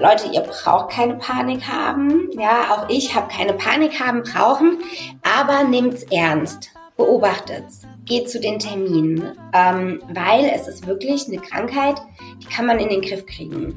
Leute, 0.00 0.28
ihr 0.32 0.42
braucht 0.42 0.90
keine 0.90 1.14
Panik 1.14 1.66
haben. 1.66 2.28
Ja, 2.32 2.70
auch 2.70 2.88
ich 2.88 3.14
habe 3.14 3.28
keine 3.32 3.54
Panik 3.54 3.98
haben 3.98 4.22
brauchen, 4.22 4.78
aber 5.22 5.64
nehmt's 5.64 6.02
ernst. 6.10 6.70
Beobachtet's. 6.96 7.82
Geht 8.04 8.28
zu 8.28 8.40
den 8.40 8.58
Terminen, 8.58 9.32
ähm, 9.54 10.02
weil 10.12 10.52
es 10.54 10.68
ist 10.68 10.86
wirklich 10.86 11.26
eine 11.28 11.38
Krankheit, 11.38 12.00
die 12.42 12.46
kann 12.46 12.66
man 12.66 12.78
in 12.78 12.88
den 12.90 13.00
Griff 13.00 13.24
kriegen. 13.24 13.74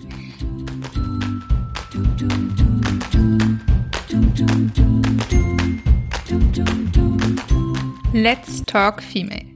Let's 8.13 8.61
Talk 8.65 9.01
Female. 9.01 9.50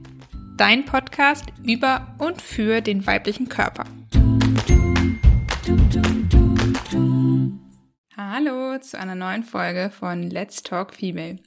Dein 0.56 0.86
Podcast 0.86 1.44
über 1.62 2.14
und 2.16 2.40
für 2.40 2.80
den 2.80 3.06
weiblichen 3.06 3.50
Körper. 3.50 3.84
Hallo 8.16 8.78
zu 8.78 8.98
einer 8.98 9.14
neuen 9.14 9.44
Folge 9.44 9.90
von 9.90 10.22
Let's 10.30 10.62
Talk 10.62 10.94
Female. 10.94 11.40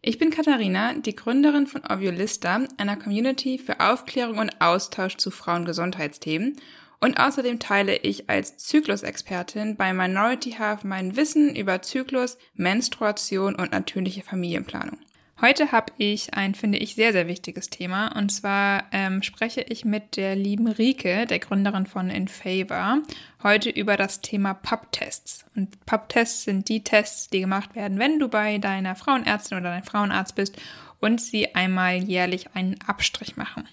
Ich 0.00 0.16
bin 0.16 0.30
Katharina, 0.30 0.94
die 0.94 1.14
Gründerin 1.14 1.66
von 1.66 1.82
Ovulista, 1.84 2.60
einer 2.78 2.96
Community 2.96 3.58
für 3.58 3.80
Aufklärung 3.80 4.38
und 4.38 4.58
Austausch 4.58 5.18
zu 5.18 5.30
Frauengesundheitsthemen. 5.30 6.56
Und 6.98 7.20
außerdem 7.20 7.58
teile 7.58 7.98
ich 7.98 8.30
als 8.30 8.56
Zyklusexpertin 8.56 9.76
bei 9.76 9.92
Minority 9.92 10.52
Half 10.52 10.82
mein 10.82 11.14
Wissen 11.14 11.54
über 11.54 11.82
Zyklus, 11.82 12.38
Menstruation 12.54 13.54
und 13.54 13.72
natürliche 13.72 14.22
Familienplanung. 14.22 14.98
Heute 15.38 15.70
habe 15.70 15.92
ich 15.98 16.32
ein, 16.32 16.54
finde 16.54 16.78
ich, 16.78 16.94
sehr, 16.94 17.12
sehr 17.12 17.26
wichtiges 17.26 17.68
Thema. 17.68 18.16
Und 18.16 18.30
zwar 18.30 18.84
ähm, 18.90 19.22
spreche 19.22 19.60
ich 19.60 19.84
mit 19.84 20.16
der 20.16 20.34
lieben 20.34 20.66
Rike, 20.66 21.26
der 21.26 21.40
Gründerin 21.40 21.84
von 21.84 22.08
InFavor, 22.08 23.02
heute 23.42 23.68
über 23.68 23.98
das 23.98 24.22
Thema 24.22 24.54
Pub-Tests. 24.54 25.44
Und 25.54 25.84
Pub-Tests 25.84 26.44
sind 26.44 26.70
die 26.70 26.82
Tests, 26.82 27.28
die 27.28 27.40
gemacht 27.40 27.74
werden, 27.74 27.98
wenn 27.98 28.18
du 28.18 28.28
bei 28.28 28.56
deiner 28.56 28.96
Frauenärztin 28.96 29.58
oder 29.58 29.70
deinem 29.70 29.84
Frauenarzt 29.84 30.34
bist 30.36 30.56
und 31.00 31.20
sie 31.20 31.54
einmal 31.54 31.96
jährlich 31.96 32.54
einen 32.54 32.80
Abstrich 32.86 33.36
machen. 33.36 33.68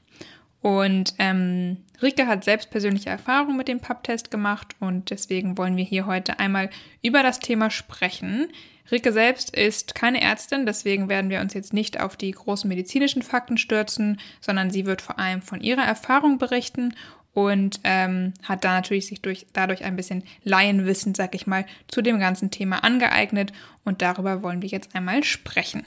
Und 0.60 1.14
ähm, 1.18 1.78
Rike 2.02 2.28
hat 2.28 2.44
selbst 2.44 2.72
persönliche 2.72 3.10
Erfahrungen 3.10 3.56
mit 3.56 3.70
dem 3.70 3.80
Pub-Test 3.80 4.32
gemacht 4.32 4.76
und 4.82 5.12
deswegen 5.12 5.58
wollen 5.58 5.78
wir 5.78 5.86
hier 5.86 6.06
heute 6.06 6.40
einmal 6.40 6.70
über 7.02 7.24
das 7.24 7.40
Thema 7.40 7.70
sprechen. 7.70 8.50
Rike 8.92 9.14
selbst 9.14 9.56
ist 9.56 9.96
keine 9.96 10.22
Ärztin, 10.22 10.66
deswegen 10.66 11.10
werden 11.10 11.30
wir 11.30 11.40
uns 11.40 11.54
jetzt 11.54 11.74
nicht 11.74 12.00
auf 12.00 12.18
die 12.18 12.32
großen 12.32 12.68
medizinischen 12.68 13.22
Fakten 13.22 13.58
stürzen, 13.58 14.20
sondern 14.42 14.72
sie 14.72 14.86
wird 14.86 15.02
vor 15.02 15.20
allem 15.20 15.42
von 15.42 15.62
ihrer 15.62 15.84
Erfahrung 15.84 16.38
berichten 16.38 16.94
und 17.34 17.80
ähm, 17.84 18.34
hat 18.44 18.64
da 18.64 18.74
natürlich 18.74 19.08
sich 19.08 19.22
durch, 19.22 19.48
dadurch 19.54 19.84
ein 19.84 19.96
bisschen 19.96 20.24
Laienwissen, 20.44 21.16
sag 21.16 21.34
ich 21.34 21.48
mal, 21.48 21.66
zu 21.88 22.02
dem 22.02 22.20
ganzen 22.20 22.52
Thema 22.52 22.84
angeeignet 22.84 23.54
und 23.84 24.02
darüber 24.02 24.44
wollen 24.44 24.62
wir 24.62 24.70
jetzt 24.70 24.96
einmal 24.96 25.24
sprechen. 25.24 25.86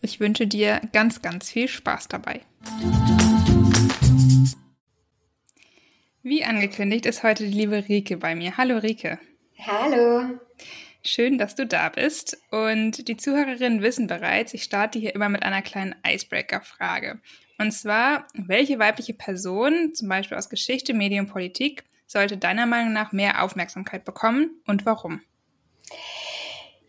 Ich 0.00 0.20
wünsche 0.20 0.46
dir 0.46 0.80
ganz, 0.92 1.22
ganz 1.22 1.50
viel 1.50 1.66
Spaß 1.66 2.08
dabei. 2.08 2.40
Wie 6.22 6.44
angekündigt 6.44 7.06
ist 7.06 7.22
heute 7.22 7.44
die 7.44 7.52
liebe 7.52 7.88
Rike 7.88 8.16
bei 8.16 8.34
mir. 8.34 8.56
Hallo 8.56 8.78
Rike. 8.78 9.18
Hallo. 9.66 10.38
Schön, 11.08 11.38
dass 11.38 11.54
du 11.54 11.66
da 11.66 11.88
bist. 11.88 12.36
Und 12.50 13.08
die 13.08 13.16
Zuhörerinnen 13.16 13.80
wissen 13.80 14.08
bereits, 14.08 14.52
ich 14.52 14.62
starte 14.62 14.98
hier 14.98 15.14
immer 15.14 15.30
mit 15.30 15.42
einer 15.42 15.62
kleinen 15.62 15.94
Icebreaker-Frage. 16.06 17.18
Und 17.58 17.72
zwar, 17.72 18.26
welche 18.34 18.78
weibliche 18.78 19.14
Person, 19.14 19.94
zum 19.94 20.10
Beispiel 20.10 20.36
aus 20.36 20.50
Geschichte, 20.50 20.92
Medien, 20.92 21.26
Politik, 21.26 21.84
sollte 22.06 22.36
deiner 22.36 22.66
Meinung 22.66 22.92
nach 22.92 23.12
mehr 23.12 23.42
Aufmerksamkeit 23.42 24.04
bekommen 24.04 24.60
und 24.66 24.84
warum? 24.84 25.22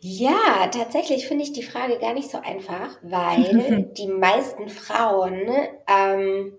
Ja, 0.01 0.67
tatsächlich 0.67 1.25
finde 1.25 1.45
ich 1.45 1.53
die 1.53 1.63
Frage 1.63 1.97
gar 1.99 2.13
nicht 2.13 2.29
so 2.29 2.39
einfach, 2.39 2.97
weil 3.01 3.89
die 3.97 4.07
meisten 4.07 4.67
Frauen 4.67 5.47
ähm, 5.87 6.57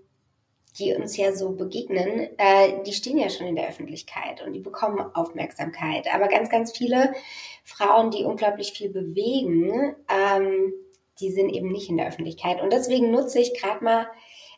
die 0.79 0.93
uns 0.93 1.17
ja 1.17 1.33
so 1.33 1.51
begegnen, 1.51 2.29
äh, 2.37 2.83
die 2.85 2.93
stehen 2.93 3.17
ja 3.17 3.29
schon 3.29 3.47
in 3.47 3.55
der 3.55 3.67
Öffentlichkeit 3.67 4.41
und 4.45 4.53
die 4.53 4.59
bekommen 4.59 4.99
Aufmerksamkeit. 5.13 6.07
Aber 6.13 6.27
ganz, 6.27 6.49
ganz 6.49 6.75
viele 6.75 7.13
Frauen, 7.63 8.11
die 8.11 8.23
unglaublich 8.23 8.71
viel 8.71 8.89
bewegen, 8.89 9.95
ähm, 10.09 10.73
die 11.19 11.31
sind 11.31 11.49
eben 11.49 11.71
nicht 11.71 11.89
in 11.89 11.97
der 11.97 12.07
Öffentlichkeit. 12.07 12.61
Und 12.61 12.71
deswegen 12.71 13.11
nutze 13.11 13.39
ich 13.39 13.59
gerade 13.59 13.83
mal 13.83 14.07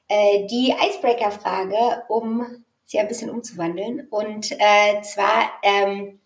äh, 0.08 0.46
die 0.46 0.72
Icebreaker-Frage, 0.72 2.04
um 2.08 2.64
sie 2.86 3.00
ein 3.00 3.08
bisschen 3.08 3.30
umzuwandeln. 3.30 4.08
Und 4.10 4.52
äh, 4.52 5.02
zwar, 5.02 5.52
ähm, 5.64 6.20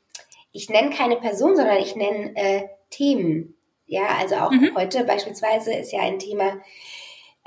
ich 0.51 0.69
nenne 0.69 0.89
keine 0.89 1.15
Person, 1.15 1.55
sondern 1.55 1.77
ich 1.77 1.95
nenne 1.95 2.35
äh, 2.35 2.67
Themen. 2.89 3.55
Ja, 3.85 4.07
also 4.19 4.35
auch 4.35 4.51
mhm. 4.51 4.71
heute 4.75 5.05
beispielsweise 5.05 5.73
ist 5.73 5.93
ja 5.93 6.01
ein 6.01 6.19
Thema, 6.19 6.57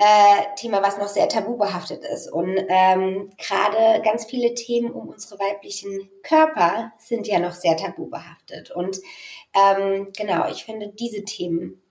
äh, 0.03 0.55
Thema, 0.55 0.81
was 0.81 0.97
noch 0.97 1.09
sehr 1.09 1.29
tabu 1.29 1.57
behaftet 1.57 2.03
ist. 2.03 2.27
Und 2.31 2.57
ähm, 2.69 3.29
gerade 3.37 4.01
ganz 4.01 4.25
viele 4.25 4.55
Themen 4.55 4.91
um 4.91 5.09
unsere 5.09 5.39
weiblichen 5.39 6.09
Körper 6.23 6.91
sind 6.97 7.27
ja 7.27 7.37
noch 7.37 7.51
sehr 7.51 7.77
tabu 7.77 8.07
behaftet. 8.07 8.71
Und 8.71 8.97
ähm, 9.53 10.07
genau, 10.17 10.49
ich 10.49 10.65
finde, 10.65 10.87
diese 10.87 11.23
Themen 11.23 11.83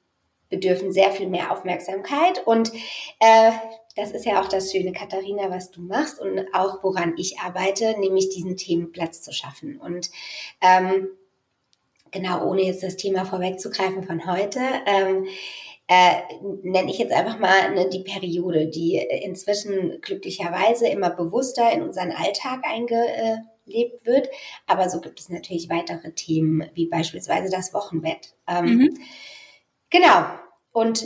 bedürfen 0.48 0.90
sehr 0.90 1.12
viel 1.12 1.28
mehr 1.28 1.52
Aufmerksamkeit. 1.52 2.44
Und 2.44 2.72
äh, 3.20 3.52
das 3.94 4.10
ist 4.10 4.24
ja 4.24 4.42
auch 4.42 4.48
das 4.48 4.72
Schöne, 4.72 4.90
Katharina, 4.90 5.48
was 5.48 5.70
du 5.70 5.80
machst 5.80 6.20
und 6.20 6.52
auch 6.52 6.82
woran 6.82 7.14
ich 7.16 7.38
arbeite, 7.38 7.96
nämlich 8.00 8.30
diesen 8.30 8.56
Themen 8.56 8.90
Platz 8.90 9.22
zu 9.22 9.32
schaffen. 9.32 9.78
Und 9.78 10.10
ähm, 10.60 11.10
genau, 12.10 12.44
ohne 12.44 12.62
jetzt 12.62 12.82
das 12.82 12.96
Thema 12.96 13.24
vorwegzugreifen 13.24 14.02
von 14.02 14.26
heute, 14.26 14.58
ähm, 14.86 15.28
äh, 15.92 16.22
nenne 16.62 16.88
ich 16.88 16.98
jetzt 16.98 17.12
einfach 17.12 17.40
mal 17.40 17.74
ne, 17.74 17.88
die 17.88 18.04
Periode, 18.04 18.68
die 18.68 18.94
inzwischen 18.94 20.00
glücklicherweise 20.00 20.86
immer 20.86 21.10
bewusster 21.10 21.72
in 21.72 21.82
unseren 21.82 22.12
Alltag 22.12 22.60
eingelebt 22.62 24.06
wird. 24.06 24.28
Aber 24.68 24.88
so 24.88 25.00
gibt 25.00 25.18
es 25.18 25.30
natürlich 25.30 25.68
weitere 25.68 26.12
Themen, 26.12 26.70
wie 26.74 26.86
beispielsweise 26.86 27.50
das 27.50 27.74
Wochenbett. 27.74 28.36
Ähm, 28.46 28.66
mhm. 28.66 28.98
Genau. 29.90 30.26
Und 30.70 31.04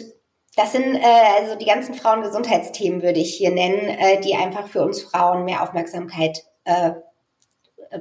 das 0.54 0.72
sind 0.72 0.96
äh, 0.96 1.40
also 1.40 1.56
die 1.56 1.64
ganzen 1.64 1.94
Frauengesundheitsthemen, 1.94 3.00
würde 3.00 3.20
ich 3.20 3.34
hier 3.34 3.52
nennen, 3.52 3.88
äh, 3.88 4.20
die 4.20 4.34
einfach 4.34 4.68
für 4.68 4.84
uns 4.84 5.00
Frauen 5.00 5.46
mehr 5.46 5.62
Aufmerksamkeit 5.62 6.44
äh, 6.64 6.90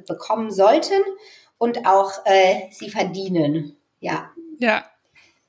bekommen 0.06 0.52
sollten 0.52 1.02
und 1.58 1.88
auch 1.88 2.12
äh, 2.26 2.64
sie 2.72 2.90
verdienen. 2.90 3.78
Ja. 4.02 4.32
Ja, 4.60 4.84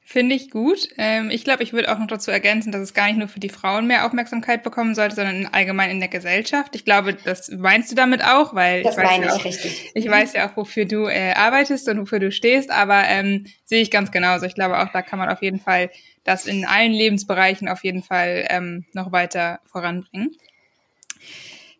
Finde 0.06 0.34
ich 0.34 0.50
gut. 0.50 0.90
Ähm, 0.98 1.30
ich 1.30 1.44
glaube, 1.44 1.62
ich 1.62 1.72
würde 1.72 1.90
auch 1.90 1.98
noch 1.98 2.06
dazu 2.06 2.30
ergänzen, 2.30 2.70
dass 2.70 2.82
es 2.82 2.92
gar 2.92 3.06
nicht 3.06 3.16
nur 3.16 3.26
für 3.26 3.40
die 3.40 3.48
Frauen 3.48 3.86
mehr 3.86 4.04
Aufmerksamkeit 4.04 4.62
bekommen 4.62 4.94
sollte, 4.94 5.14
sondern 5.16 5.46
allgemein 5.46 5.90
in 5.90 5.98
der 5.98 6.10
Gesellschaft. 6.10 6.76
Ich 6.76 6.84
glaube, 6.84 7.14
das 7.14 7.48
meinst 7.48 7.90
du 7.90 7.94
damit 7.94 8.22
auch, 8.22 8.54
weil 8.54 8.82
das 8.82 8.98
ich 8.98 9.02
weiß 9.02 9.10
meine 9.10 9.26
ja 9.26 9.34
ich 9.34 9.40
auch, 9.40 9.44
richtig. 9.46 9.90
Ich 9.94 10.06
weiß 10.06 10.34
ja 10.34 10.48
auch, 10.48 10.56
wofür 10.58 10.84
du 10.84 11.06
äh, 11.06 11.32
arbeitest 11.32 11.88
und 11.88 12.00
wofür 12.00 12.18
du 12.18 12.30
stehst, 12.32 12.70
aber 12.70 13.04
ähm, 13.08 13.46
sehe 13.64 13.80
ich 13.80 13.90
ganz 13.90 14.10
genauso. 14.12 14.44
Ich 14.44 14.54
glaube 14.54 14.78
auch, 14.78 14.92
da 14.92 15.00
kann 15.00 15.18
man 15.18 15.30
auf 15.30 15.40
jeden 15.40 15.58
Fall 15.58 15.90
das 16.22 16.44
in 16.44 16.66
allen 16.66 16.92
Lebensbereichen 16.92 17.66
auf 17.66 17.82
jeden 17.82 18.02
Fall 18.02 18.46
ähm, 18.50 18.84
noch 18.92 19.10
weiter 19.10 19.60
voranbringen. 19.64 20.36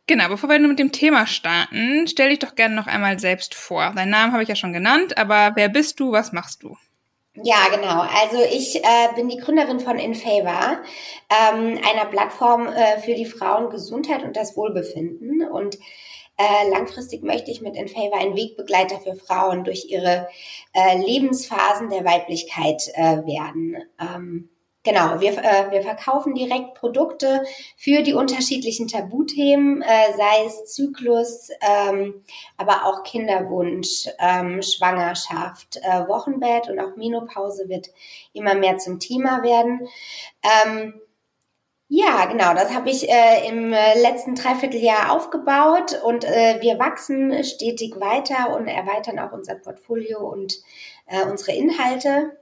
Genau, 0.07 0.29
bevor 0.29 0.49
wir 0.49 0.59
nun 0.59 0.71
mit 0.71 0.79
dem 0.79 0.93
Thema 0.93 1.27
starten, 1.27 2.07
stell 2.09 2.31
dich 2.31 2.39
doch 2.39 2.55
gerne 2.55 2.75
noch 2.75 2.87
einmal 2.87 3.19
selbst 3.19 3.55
vor. 3.55 3.93
Deinen 3.95 4.11
Namen 4.11 4.33
habe 4.33 4.43
ich 4.43 4.49
ja 4.49 4.57
schon 4.57 4.73
genannt, 4.73 5.19
aber 5.19 5.53
wer 5.57 5.69
bist 5.69 6.01
du, 6.01 6.13
was 6.13 6.33
machst 6.33 6.63
du? 6.63 6.77
Ja, 7.43 7.67
genau. 7.69 8.01
Also 8.01 8.39
ich 8.45 8.77
äh, 8.77 9.13
bin 9.17 9.29
die 9.29 9.39
Gründerin 9.39 9.81
von 9.81 9.99
InFavor, 9.99 10.83
ähm, 11.29 11.81
einer 11.85 12.05
Plattform 12.09 12.69
äh, 12.69 13.01
für 13.01 13.15
die 13.15 13.27
Frauengesundheit 13.27 14.23
und 14.23 14.37
das 14.37 14.57
Wohlbefinden. 14.57 15.43
Und 15.43 15.77
äh, 16.37 16.71
langfristig 16.71 17.25
möchte 17.25 17.51
ich 17.51 17.61
mit 17.61 17.77
InFavor 17.77 18.19
ein 18.19 18.37
Wegbegleiter 18.37 19.01
für 19.01 19.17
Frauen 19.17 19.65
durch 19.65 19.87
ihre 19.91 20.29
äh, 20.75 20.97
Lebensphasen 20.99 21.91
der 21.91 22.05
Weiblichkeit 22.05 22.89
äh, 22.95 23.27
werden. 23.27 23.79
Ähm, 24.01 24.51
Genau, 24.85 25.19
wir, 25.19 25.33
äh, 25.39 25.71
wir 25.71 25.81
verkaufen 25.81 26.35
direkt 26.35 26.75
Produkte 26.75 27.43
für 27.75 28.03
die 28.03 28.13
unterschiedlichen 28.13 28.87
Tabuthemen, 28.87 29.81
äh, 29.81 30.13
sei 30.15 30.45
es 30.47 30.67
Zyklus, 30.75 31.49
ähm, 31.63 32.23
aber 32.59 32.85
auch 32.85 33.03
Kinderwunsch, 33.03 34.07
ähm, 34.19 34.61
Schwangerschaft, 34.61 35.79
äh, 35.79 36.07
Wochenbett 36.07 36.69
und 36.69 36.79
auch 36.81 36.97
Menopause 36.97 37.67
wird 37.71 37.89
immer 38.35 38.55
mehr 38.55 38.77
zum 38.77 39.01
Thema 39.01 39.43
werden. 39.43 39.89
Ähm, 40.43 41.01
ja, 41.89 42.27
genau, 42.27 42.53
das 42.53 42.75
habe 42.75 42.91
ich 42.91 43.09
äh, 43.09 43.49
im 43.49 43.71
letzten 43.71 44.35
Dreivierteljahr 44.35 45.13
aufgebaut 45.13 45.99
und 46.03 46.25
äh, 46.25 46.59
wir 46.61 46.79
wachsen 46.79 47.43
stetig 47.45 47.99
weiter 48.01 48.55
und 48.55 48.67
erweitern 48.69 49.19
auch 49.19 49.33
unser 49.33 49.55
Portfolio 49.55 50.19
und 50.19 50.61
äh, 51.07 51.25
unsere 51.25 51.53
Inhalte. 51.53 52.37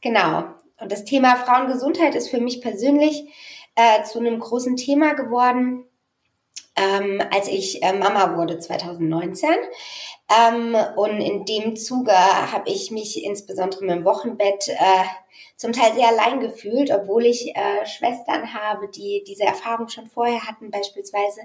Genau, 0.00 0.44
und 0.80 0.92
das 0.92 1.04
Thema 1.04 1.36
Frauengesundheit 1.36 2.14
ist 2.14 2.28
für 2.28 2.40
mich 2.40 2.60
persönlich 2.60 3.26
äh, 3.74 4.02
zu 4.04 4.18
einem 4.18 4.38
großen 4.38 4.76
Thema 4.76 5.14
geworden. 5.14 5.84
ähm, 6.76 7.20
als 7.32 7.48
ich 7.48 7.82
äh, 7.82 7.92
Mama 7.92 8.36
wurde 8.36 8.58
2019. 8.58 9.48
Ähm, 10.30 10.76
und 10.96 11.20
in 11.20 11.44
dem 11.44 11.74
Zuge 11.76 12.12
habe 12.12 12.70
ich 12.70 12.90
mich 12.90 13.24
insbesondere 13.24 13.84
mit 13.84 13.96
dem 13.96 14.04
Wochenbett 14.04 14.68
äh, 14.68 15.04
zum 15.56 15.72
Teil 15.72 15.92
sehr 15.94 16.08
allein 16.08 16.38
gefühlt, 16.38 16.92
obwohl 16.92 17.26
ich 17.26 17.56
äh, 17.56 17.84
Schwestern 17.84 18.54
habe, 18.54 18.88
die 18.88 19.24
diese 19.26 19.42
Erfahrung 19.42 19.88
schon 19.88 20.06
vorher 20.06 20.46
hatten 20.46 20.70
beispielsweise. 20.70 21.40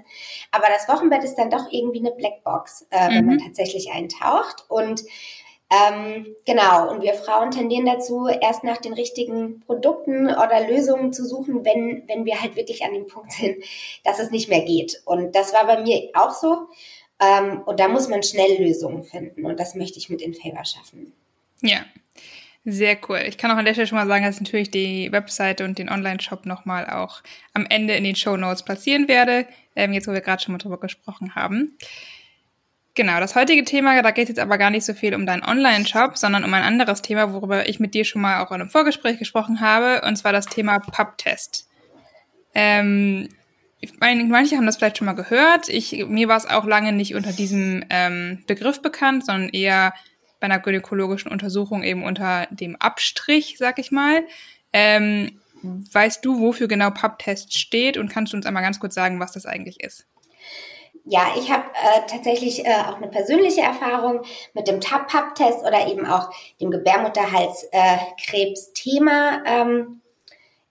Aber 0.52 0.66
das 0.68 0.86
Wochenbett 0.88 1.24
ist 1.24 1.34
dann 1.34 1.50
doch 1.50 1.66
irgendwie 1.72 1.98
eine 1.98 2.12
Blackbox, 2.12 2.86
äh, 2.90 3.08
mhm. 3.08 3.14
wenn 3.14 3.26
man 3.26 3.36
mhm. 3.36 3.44
tatsächlich 3.44 3.90
eintaucht. 3.90 4.66
Und 4.68 5.02
ähm, 5.70 6.26
genau, 6.44 6.90
und 6.90 7.02
wir 7.02 7.14
Frauen 7.14 7.50
tendieren 7.50 7.86
dazu, 7.86 8.28
erst 8.28 8.64
nach 8.64 8.78
den 8.78 8.92
richtigen 8.92 9.60
Produkten 9.60 10.26
oder 10.26 10.68
Lösungen 10.68 11.12
zu 11.12 11.24
suchen, 11.26 11.64
wenn, 11.64 12.04
wenn 12.06 12.24
wir 12.24 12.40
halt 12.40 12.56
wirklich 12.56 12.84
an 12.84 12.92
dem 12.92 13.06
Punkt 13.06 13.32
sind, 13.32 13.64
dass 14.04 14.18
es 14.18 14.30
nicht 14.30 14.48
mehr 14.48 14.62
geht. 14.62 15.02
Und 15.04 15.34
das 15.34 15.52
war 15.52 15.66
bei 15.66 15.82
mir 15.82 16.10
auch 16.14 16.30
so. 16.30 16.68
Ähm, 17.20 17.62
und 17.64 17.80
da 17.80 17.88
muss 17.88 18.08
man 18.08 18.22
schnell 18.22 18.62
Lösungen 18.62 19.04
finden. 19.04 19.46
Und 19.46 19.58
das 19.58 19.74
möchte 19.74 19.98
ich 19.98 20.10
mit 20.10 20.20
InFavor 20.20 20.64
schaffen. 20.64 21.12
Ja, 21.62 21.84
sehr 22.64 22.98
cool. 23.08 23.22
Ich 23.26 23.38
kann 23.38 23.50
auch 23.50 23.56
an 23.56 23.64
der 23.64 23.72
Stelle 23.72 23.86
schon 23.86 23.98
mal 23.98 24.06
sagen, 24.06 24.24
dass 24.24 24.36
ich 24.36 24.42
natürlich 24.42 24.70
die 24.70 25.12
Webseite 25.12 25.64
und 25.64 25.78
den 25.78 25.90
Online-Shop 25.90 26.46
nochmal 26.46 26.88
auch 26.88 27.22
am 27.52 27.66
Ende 27.68 27.94
in 27.94 28.04
den 28.04 28.16
Show 28.16 28.36
Notes 28.36 28.64
platzieren 28.64 29.08
werde, 29.08 29.46
ähm, 29.76 29.92
jetzt 29.92 30.08
wo 30.08 30.12
wir 30.12 30.20
gerade 30.20 30.42
schon 30.42 30.52
mal 30.52 30.58
drüber 30.58 30.78
gesprochen 30.78 31.34
haben. 31.34 31.76
Genau, 32.96 33.18
das 33.18 33.34
heutige 33.34 33.64
Thema, 33.64 34.00
da 34.02 34.12
geht 34.12 34.24
es 34.24 34.28
jetzt 34.28 34.38
aber 34.38 34.56
gar 34.56 34.70
nicht 34.70 34.84
so 34.84 34.94
viel 34.94 35.16
um 35.16 35.26
deinen 35.26 35.42
Online-Shop, 35.42 36.16
sondern 36.16 36.44
um 36.44 36.54
ein 36.54 36.62
anderes 36.62 37.02
Thema, 37.02 37.32
worüber 37.32 37.68
ich 37.68 37.80
mit 37.80 37.92
dir 37.92 38.04
schon 38.04 38.22
mal 38.22 38.40
auch 38.40 38.52
in 38.52 38.60
einem 38.60 38.70
Vorgespräch 38.70 39.18
gesprochen 39.18 39.60
habe, 39.60 40.06
und 40.06 40.14
zwar 40.16 40.32
das 40.32 40.46
Thema 40.46 40.78
Pub-Test. 40.78 41.68
Ähm, 42.54 43.28
manche 43.98 44.56
haben 44.56 44.66
das 44.66 44.76
vielleicht 44.76 44.98
schon 44.98 45.06
mal 45.06 45.14
gehört. 45.14 45.68
Ich, 45.68 46.06
mir 46.06 46.28
war 46.28 46.36
es 46.36 46.46
auch 46.46 46.66
lange 46.66 46.92
nicht 46.92 47.16
unter 47.16 47.32
diesem 47.32 47.84
ähm, 47.90 48.44
Begriff 48.46 48.80
bekannt, 48.80 49.26
sondern 49.26 49.48
eher 49.48 49.92
bei 50.38 50.44
einer 50.44 50.60
gynäkologischen 50.60 51.32
Untersuchung 51.32 51.82
eben 51.82 52.04
unter 52.04 52.46
dem 52.50 52.76
Abstrich, 52.76 53.56
sag 53.58 53.80
ich 53.80 53.90
mal. 53.90 54.22
Ähm, 54.72 55.40
weißt 55.62 56.24
du, 56.24 56.38
wofür 56.38 56.68
genau 56.68 56.90
Pub-Test 56.90 57.58
steht 57.58 57.96
und 57.96 58.08
kannst 58.08 58.32
du 58.32 58.36
uns 58.36 58.46
einmal 58.46 58.62
ganz 58.62 58.78
kurz 58.78 58.94
sagen, 58.94 59.18
was 59.18 59.32
das 59.32 59.46
eigentlich 59.46 59.82
ist? 59.82 60.06
Ja, 61.04 61.34
ich 61.36 61.52
habe 61.52 61.64
äh, 61.74 62.06
tatsächlich 62.06 62.64
äh, 62.64 62.72
auch 62.88 62.96
eine 62.96 63.08
persönliche 63.08 63.60
Erfahrung 63.60 64.22
mit 64.54 64.66
dem 64.68 64.80
TAP-Test 64.80 65.60
oder 65.60 65.86
eben 65.88 66.06
auch 66.06 66.30
dem 66.60 66.70
Gebärmutterhalskrebs-Thema 66.70 69.42
ähm, 69.44 70.00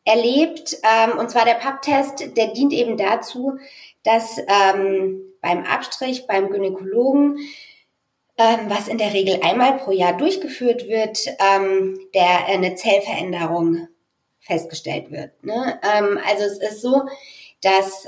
erlebt. 0.06 0.78
Ähm, 0.84 1.20
und 1.20 1.30
zwar 1.30 1.46
der 1.46 1.54
PAP-Test, 1.56 2.36
der 2.36 2.48
dient 2.48 2.74
eben 2.74 2.98
dazu, 2.98 3.60
dass 4.04 4.40
ähm, 4.40 5.22
beim 5.42 5.64
Abstrich, 5.66 6.26
beim 6.26 6.50
Gynäkologen, 6.50 7.38
ähm, 8.38 8.60
was 8.68 8.88
in 8.88 8.98
der 8.98 9.14
Regel 9.14 9.40
einmal 9.44 9.78
pro 9.78 9.92
Jahr 9.92 10.18
durchgeführt 10.18 10.88
wird, 10.88 11.28
ähm, 11.40 12.00
der 12.16 12.48
eine 12.48 12.74
Zellveränderung 12.74 13.88
festgestellt 14.40 15.12
wird. 15.12 15.44
Ne? 15.44 15.80
Ähm, 15.84 16.20
also 16.28 16.44
es 16.44 16.58
ist 16.58 16.82
so, 16.82 17.04
dass 17.62 18.08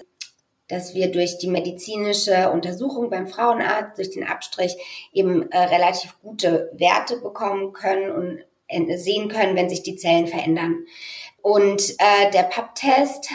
dass 0.68 0.96
wir 0.96 1.12
durch 1.12 1.38
die 1.38 1.48
medizinische 1.48 2.52
Untersuchung 2.52 3.10
beim 3.10 3.28
Frauenarzt, 3.28 3.98
durch 3.98 4.12
den 4.12 4.24
Abstrich 4.24 4.76
eben 5.14 5.52
äh, 5.52 5.58
relativ 5.60 6.20
gute 6.22 6.72
Werte 6.74 7.18
bekommen 7.18 7.74
können 7.74 8.12
und 8.12 8.40
äh, 8.68 8.98
sehen 8.98 9.30
können, 9.30 9.56
wenn 9.56 9.70
sich 9.70 9.84
die 9.84 9.96
Zellen 9.96 10.28
verändern. 10.28 10.86
Und 11.42 11.92
äh, 12.00 12.32
der 12.32 12.44
PAP-Test, 12.44 13.30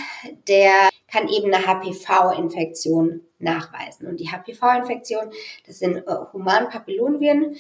der 0.49 0.73
kann 1.07 1.29
eben 1.29 1.55
eine 1.55 1.65
HPV-Infektion 1.65 3.21
nachweisen. 3.39 4.09
Und 4.09 4.19
die 4.19 4.31
HPV-Infektion, 4.31 5.31
das 5.67 5.79
sind 5.79 5.99
äh, 5.99 6.15
Humanpapillonviren 6.33 7.57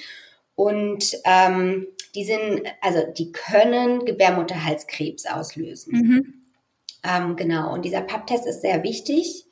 und 0.56 1.16
ähm, 1.24 1.86
die 2.14 2.24
sind, 2.24 2.62
also 2.80 3.00
die 3.16 3.32
können 3.32 4.04
Gebärmutterhalskrebs 4.04 5.26
auslösen. 5.26 5.92
Mhm. 5.92 6.34
Ähm, 7.02 7.36
genau. 7.36 7.72
Und 7.72 7.84
dieser 7.84 8.02
PAP-Test 8.02 8.46
ist 8.46 8.62
sehr 8.62 8.82
wichtig, 8.82 9.46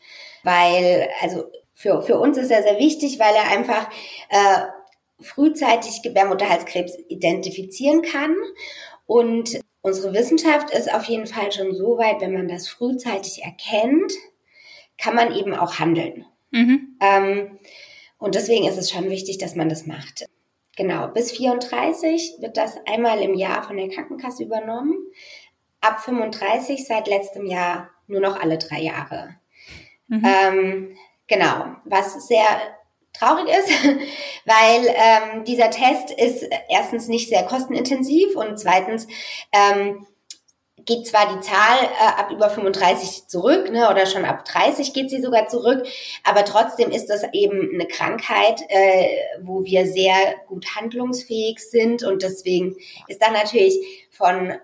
weil, 0.48 1.10
also 1.20 1.44
für, 1.74 2.00
für 2.00 2.18
uns 2.18 2.38
ist 2.38 2.50
er 2.50 2.62
sehr 2.62 2.78
wichtig, 2.78 3.18
weil 3.18 3.34
er 3.34 3.50
einfach 3.50 3.90
äh, 4.30 4.62
frühzeitig 5.20 6.00
Gebärmutterhalskrebs 6.02 6.96
identifizieren 7.08 8.00
kann. 8.00 8.34
Und 9.06 9.60
unsere 9.82 10.14
Wissenschaft 10.14 10.70
ist 10.70 10.92
auf 10.92 11.04
jeden 11.04 11.26
Fall 11.26 11.52
schon 11.52 11.74
so 11.74 11.98
weit, 11.98 12.22
wenn 12.22 12.32
man 12.32 12.48
das 12.48 12.66
frühzeitig 12.66 13.42
erkennt, 13.44 14.12
kann 14.96 15.14
man 15.14 15.34
eben 15.34 15.54
auch 15.54 15.78
handeln. 15.78 16.24
Mhm. 16.50 16.96
Ähm, 17.00 17.58
und 18.16 18.34
deswegen 18.34 18.66
ist 18.66 18.78
es 18.78 18.90
schon 18.90 19.10
wichtig, 19.10 19.36
dass 19.36 19.54
man 19.54 19.68
das 19.68 19.86
macht. 19.86 20.24
Genau, 20.76 21.08
bis 21.08 21.30
34 21.32 22.36
wird 22.40 22.56
das 22.56 22.76
einmal 22.86 23.20
im 23.20 23.34
Jahr 23.34 23.62
von 23.62 23.76
der 23.76 23.90
Krankenkasse 23.90 24.44
übernommen. 24.44 24.94
Ab 25.80 26.00
35 26.00 26.86
seit 26.86 27.06
letztem 27.06 27.46
Jahr 27.46 27.90
nur 28.06 28.20
noch 28.20 28.40
alle 28.40 28.56
drei 28.56 28.80
Jahre. 28.80 29.37
Mhm. 30.08 30.24
Ähm, 30.24 30.96
genau, 31.26 31.76
was 31.84 32.26
sehr 32.26 32.46
traurig 33.12 33.48
ist, 33.48 33.70
weil 34.44 34.86
ähm, 34.86 35.44
dieser 35.44 35.70
Test 35.70 36.10
ist 36.10 36.46
erstens 36.68 37.08
nicht 37.08 37.28
sehr 37.28 37.44
kostenintensiv 37.44 38.36
und 38.36 38.58
zweitens 38.58 39.06
ähm, 39.52 40.06
geht 40.84 41.06
zwar 41.06 41.34
die 41.34 41.40
Zahl 41.40 41.84
äh, 42.00 42.20
ab 42.20 42.30
über 42.30 42.48
35 42.48 43.26
zurück, 43.26 43.70
ne, 43.70 43.90
oder 43.90 44.06
schon 44.06 44.24
ab 44.24 44.44
30 44.44 44.94
geht 44.94 45.10
sie 45.10 45.20
sogar 45.20 45.48
zurück, 45.48 45.86
aber 46.24 46.44
trotzdem 46.44 46.90
ist 46.90 47.06
das 47.06 47.24
eben 47.32 47.70
eine 47.74 47.86
Krankheit, 47.86 48.62
äh, 48.68 49.06
wo 49.42 49.64
wir 49.64 49.86
sehr 49.86 50.14
gut 50.46 50.76
handlungsfähig 50.76 51.58
sind 51.58 52.04
und 52.04 52.22
deswegen 52.22 52.76
ist 53.06 53.20
dann 53.22 53.34
natürlich 53.34 54.08
von 54.10 54.54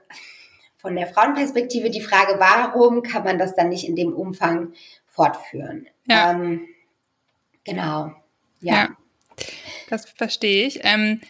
von 0.77 0.97
der 0.97 1.07
Frauenperspektive 1.07 1.89
die 1.89 2.03
Frage, 2.03 2.39
warum 2.39 3.03
kann 3.03 3.25
man 3.25 3.39
das 3.39 3.55
dann 3.55 3.71
nicht 3.71 3.89
in 3.89 3.97
dem 3.97 4.15
Umfang 4.15 4.75
fortführen. 5.15 5.87
Ja. 6.07 6.33
Ähm, 6.33 6.67
genau. 7.65 8.13
Ja. 8.61 8.75
ja. 8.75 8.89
Das 9.89 10.11
verstehe 10.11 10.67
ich. 10.67 10.81
Ähm, 10.83 11.21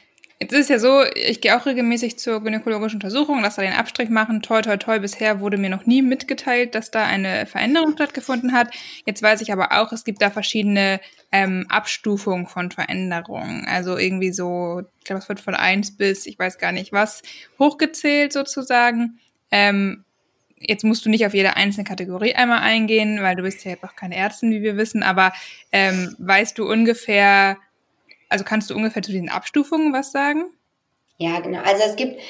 jetzt 0.41 0.53
ist 0.53 0.63
es 0.63 0.69
ja 0.69 0.79
so, 0.79 1.03
ich 1.15 1.41
gehe 1.41 1.57
auch 1.57 1.67
regelmäßig 1.67 2.19
zur 2.19 2.43
gynäkologischen 2.43 2.97
Untersuchung, 2.97 3.41
lasse 3.41 3.61
da 3.61 3.63
den 3.69 3.79
Abstrich 3.79 4.09
machen. 4.09 4.43
Toi, 4.43 4.63
toi, 4.63 4.77
toi. 4.77 4.99
Bisher 4.99 5.41
wurde 5.41 5.59
mir 5.59 5.71
noch 5.71 5.87
nie 5.87 6.03
mitgeteilt, 6.03 6.75
dass 6.75 6.91
da 6.91 7.05
eine 7.05 7.47
Veränderung 7.47 7.93
stattgefunden 7.93 8.53
hat. 8.53 8.75
Jetzt 9.07 9.23
weiß 9.23 9.41
ich 9.43 9.53
aber 9.53 9.73
auch, 9.73 9.93
es 9.93 10.05
gibt 10.05 10.23
da 10.23 10.31
verschiedene 10.31 11.01
ähm, 11.31 11.67
Abstufungen 11.69 12.47
von 12.47 12.71
Veränderungen. 12.71 13.67
Also 13.67 13.99
irgendwie 13.99 14.33
so, 14.33 14.83
ich 14.99 15.05
glaube, 15.05 15.21
es 15.21 15.29
wird 15.29 15.41
von 15.41 15.55
eins 15.55 15.97
bis, 15.97 16.26
ich 16.26 16.38
weiß 16.38 16.59
gar 16.59 16.73
nicht 16.73 16.93
was, 16.93 17.23
hochgezählt 17.59 18.33
sozusagen. 18.33 19.19
Ähm, 19.50 20.05
jetzt 20.66 20.85
musst 20.85 21.04
du 21.04 21.11
nicht 21.11 21.26
auf 21.26 21.35
jede 21.35 21.56
einzelne 21.56 21.85
Kategorie 21.85 22.35
einmal 22.35 22.61
eingehen, 22.61 23.23
weil 23.23 23.37
du 23.37 23.42
bist 23.42 23.64
ja 23.64 23.73
jetzt 23.73 23.85
auch 23.85 23.97
keine 23.97 24.16
Ärztin, 24.16 24.50
wie 24.50 24.62
wir 24.62 24.76
wissen, 24.76 25.02
aber 25.02 25.33
ähm, 25.73 26.14
weißt 26.18 26.59
du 26.59 26.68
ungefähr, 26.68 27.59
also 28.28 28.44
kannst 28.44 28.71
du 28.71 28.75
ungefähr 28.75 29.02
zu 29.02 29.12
diesen 29.12 29.28
Abstufungen 29.28 29.92
was 29.92 30.12
sagen? 30.12 30.44
Ja, 31.18 31.40
genau. 31.40 31.61
Also 31.61 31.85
es 31.85 31.97
gibt 31.97 32.21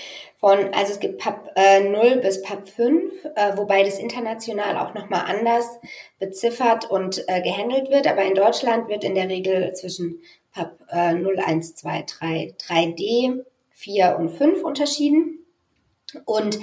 von, 0.44 0.74
also 0.74 0.92
es 0.92 1.00
gibt 1.00 1.18
PAP 1.18 1.52
äh, 1.56 1.80
0 1.80 2.16
bis 2.16 2.42
PAP 2.42 2.68
5, 2.68 3.24
äh, 3.34 3.56
wobei 3.56 3.82
das 3.82 3.98
international 3.98 4.76
auch 4.76 4.92
nochmal 4.92 5.24
anders 5.26 5.66
beziffert 6.18 6.90
und 6.90 7.24
äh, 7.28 7.40
gehandelt 7.40 7.90
wird. 7.90 8.06
Aber 8.06 8.22
in 8.24 8.34
Deutschland 8.34 8.88
wird 8.88 9.04
in 9.04 9.14
der 9.14 9.30
Regel 9.30 9.72
zwischen 9.72 10.20
PAP 10.52 10.78
äh, 10.90 11.14
0, 11.14 11.38
1, 11.38 11.76
2, 11.76 12.04
3, 12.06 12.54
3D, 12.68 13.44
4 13.70 14.16
und 14.18 14.28
5 14.30 14.62
unterschieden. 14.62 15.38
Und 16.26 16.58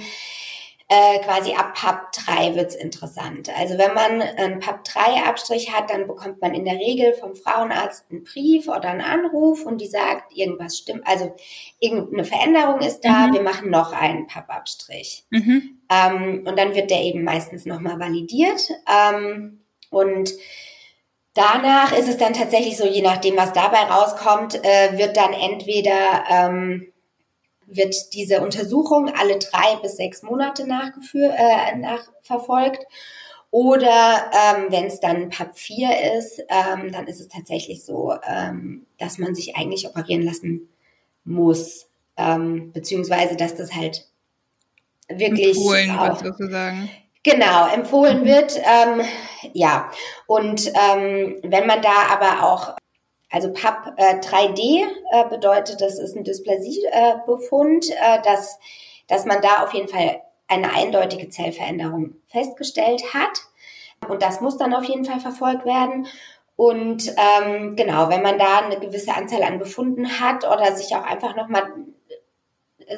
äh, 0.88 1.18
quasi 1.20 1.54
ab 1.54 1.74
PAP 1.74 2.12
3 2.12 2.54
wird's 2.54 2.74
interessant. 2.74 3.50
Also 3.58 3.78
wenn 3.78 3.94
man 3.94 4.20
einen 4.20 4.60
PAP 4.60 4.84
3 4.84 5.24
Abstrich 5.24 5.72
hat, 5.72 5.90
dann 5.90 6.06
bekommt 6.06 6.40
man 6.40 6.54
in 6.54 6.64
der 6.64 6.74
Regel 6.74 7.14
vom 7.14 7.34
Frauenarzt 7.34 8.06
einen 8.10 8.24
Brief 8.24 8.68
oder 8.68 8.90
einen 8.90 9.00
Anruf 9.00 9.64
und 9.64 9.80
die 9.80 9.86
sagt, 9.86 10.36
irgendwas 10.36 10.78
stimmt, 10.78 11.06
also 11.06 11.34
irgendeine 11.80 12.24
Veränderung 12.24 12.80
ist 12.80 13.00
da, 13.00 13.28
mhm. 13.28 13.34
wir 13.34 13.42
machen 13.42 13.70
noch 13.70 13.92
einen 13.92 14.26
PAP 14.26 14.50
Abstrich. 14.50 15.24
Mhm. 15.30 15.80
Ähm, 15.90 16.44
und 16.46 16.58
dann 16.58 16.74
wird 16.74 16.90
der 16.90 17.02
eben 17.02 17.24
meistens 17.24 17.66
nochmal 17.66 17.98
validiert. 17.98 18.68
Ähm, 18.86 19.64
und 19.90 20.32
danach 21.34 21.96
ist 21.96 22.08
es 22.08 22.16
dann 22.16 22.34
tatsächlich 22.34 22.76
so, 22.76 22.86
je 22.86 23.02
nachdem, 23.02 23.36
was 23.36 23.52
dabei 23.52 23.78
rauskommt, 23.78 24.62
äh, 24.64 24.98
wird 24.98 25.16
dann 25.16 25.32
entweder 25.32 26.24
ähm, 26.30 26.91
wird 27.76 28.14
diese 28.14 28.40
Untersuchung 28.40 29.08
alle 29.08 29.38
drei 29.38 29.76
bis 29.82 29.96
sechs 29.96 30.22
Monate 30.22 30.66
nachgeführt, 30.66 31.34
äh, 31.36 31.76
nachverfolgt. 31.76 32.86
Oder 33.50 34.30
ähm, 34.32 34.66
wenn 34.70 34.86
es 34.86 34.98
dann 35.00 35.28
PAP 35.28 35.58
4 35.58 36.16
ist, 36.16 36.40
ähm, 36.48 36.90
dann 36.90 37.06
ist 37.06 37.20
es 37.20 37.28
tatsächlich 37.28 37.84
so, 37.84 38.14
ähm, 38.26 38.86
dass 38.98 39.18
man 39.18 39.34
sich 39.34 39.56
eigentlich 39.56 39.86
operieren 39.86 40.22
lassen 40.22 40.70
muss. 41.24 41.86
Ähm, 42.16 42.72
beziehungsweise, 42.72 43.36
dass 43.36 43.54
das 43.54 43.74
halt 43.74 44.06
wirklich. 45.08 45.56
Polen 45.56 45.90
auch, 45.90 46.18
sozusagen. 46.18 46.88
Genau, 47.24 47.68
empfohlen 47.68 48.24
wird, 48.24 48.58
ähm, 48.58 49.02
ja. 49.52 49.90
Und 50.26 50.68
ähm, 50.68 51.36
wenn 51.42 51.66
man 51.66 51.82
da 51.82 52.08
aber 52.10 52.42
auch, 52.44 52.74
also 53.32 53.52
PAP 53.52 53.94
äh, 53.96 54.20
3D 54.20 54.84
äh, 55.10 55.28
bedeutet, 55.28 55.80
das 55.80 55.98
ist 55.98 56.14
ein 56.14 56.22
Dysplasiebefund, 56.22 57.90
äh, 57.90 58.22
dass, 58.22 58.58
dass 59.08 59.24
man 59.24 59.40
da 59.40 59.64
auf 59.64 59.72
jeden 59.72 59.88
Fall 59.88 60.20
eine 60.48 60.72
eindeutige 60.72 61.30
Zellveränderung 61.30 62.16
festgestellt 62.28 63.14
hat. 63.14 63.40
Und 64.08 64.22
das 64.22 64.40
muss 64.40 64.58
dann 64.58 64.74
auf 64.74 64.84
jeden 64.84 65.04
Fall 65.04 65.20
verfolgt 65.20 65.64
werden. 65.64 66.06
Und 66.56 67.14
ähm, 67.16 67.74
genau, 67.74 68.10
wenn 68.10 68.22
man 68.22 68.38
da 68.38 68.58
eine 68.58 68.78
gewisse 68.78 69.14
Anzahl 69.14 69.42
an 69.42 69.58
Befunden 69.58 70.20
hat 70.20 70.44
oder 70.44 70.76
sich 70.76 70.94
auch 70.94 71.04
einfach 71.04 71.34
nochmal 71.34 71.72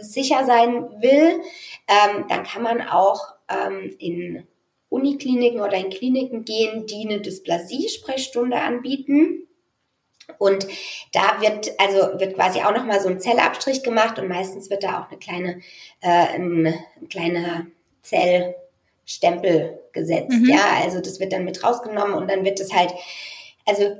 sicher 0.00 0.45
sein 0.45 1.00
will, 1.00 1.41
ähm, 1.87 2.25
dann 2.29 2.43
kann 2.43 2.62
man 2.62 2.83
auch 2.83 3.35
ähm, 3.49 3.95
in 3.99 4.47
Unikliniken 4.88 5.61
oder 5.61 5.75
in 5.75 5.91
Kliniken 5.91 6.45
gehen, 6.45 6.87
die 6.87 7.07
eine 7.07 7.21
Dysplasie-Sprechstunde 7.21 8.61
anbieten. 8.61 9.47
Und 10.38 10.66
da 11.12 11.40
wird 11.40 11.73
also 11.78 12.19
wird 12.19 12.35
quasi 12.35 12.61
auch 12.61 12.73
noch 12.73 12.85
mal 12.85 13.00
so 13.00 13.09
ein 13.09 13.21
Zellabstrich 13.21 13.83
gemacht 13.83 14.19
und 14.19 14.28
meistens 14.28 14.71
wird 14.71 14.83
da 14.83 15.02
auch 15.02 15.11
eine 15.11 15.19
kleine 15.19 15.61
äh, 16.00 16.35
ein, 16.35 16.66
ein 16.66 17.09
kleiner 17.09 17.66
Zellstempel 18.02 19.81
gesetzt. 19.93 20.38
Mhm. 20.38 20.50
Ja, 20.50 20.83
also 20.83 21.00
das 21.00 21.21
wird 21.21 21.33
dann 21.33 21.45
mit 21.45 21.62
rausgenommen 21.62 22.14
und 22.14 22.31
dann 22.31 22.45
wird 22.45 22.61
es 22.61 22.73
halt 22.73 22.95
also 23.66 23.97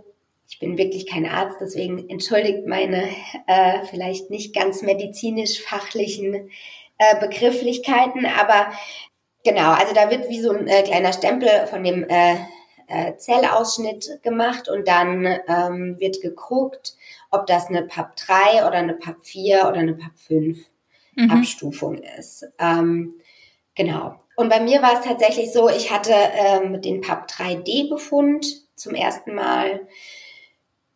ich 0.49 0.59
bin 0.59 0.78
wirklich 0.78 1.07
kein 1.07 1.26
Arzt, 1.26 1.57
deswegen 1.61 2.09
entschuldigt 2.09 2.66
meine 2.66 3.09
äh, 3.47 3.85
vielleicht 3.90 4.31
nicht 4.31 4.54
ganz 4.54 4.83
medizinisch-fachlichen 4.83 6.50
äh, 6.99 7.21
Begrifflichkeiten, 7.21 8.25
aber 8.26 8.73
genau, 9.43 9.73
also 9.73 9.95
da 9.95 10.11
wird 10.11 10.28
wie 10.28 10.40
so 10.40 10.52
ein 10.52 10.69
äh, 10.69 10.83
kleiner 10.83 11.12
Stempel 11.12 11.66
von 11.66 11.83
dem 11.83 12.04
äh, 12.09 12.37
äh, 12.88 13.17
Zellausschnitt 13.17 14.21
gemacht 14.23 14.69
und 14.69 14.87
dann 14.88 15.26
ähm, 15.49 15.97
wird 15.99 16.21
geguckt, 16.21 16.95
ob 17.31 17.47
das 17.47 17.69
eine 17.69 17.83
PAP 17.83 18.17
3 18.17 18.67
oder 18.67 18.79
eine 18.79 18.95
PAP 18.95 19.17
4 19.23 19.69
oder 19.69 19.81
eine 19.81 19.95
PAP 19.95 20.19
5 20.19 20.59
mhm. 21.17 21.31
Abstufung 21.31 21.99
ist. 22.19 22.47
Ähm, 22.59 23.14
genau. 23.75 24.21
Und 24.37 24.49
bei 24.49 24.61
mir 24.61 24.83
war 24.83 24.95
es 24.95 25.07
tatsächlich 25.07 25.53
so, 25.53 25.69
ich 25.69 25.93
hatte 25.93 26.12
ähm, 26.12 26.83
den 26.83 27.00
PAP 27.00 27.31
3D-Befund 27.31 28.47
zum 28.75 28.95
ersten 28.95 29.35
Mal 29.35 29.87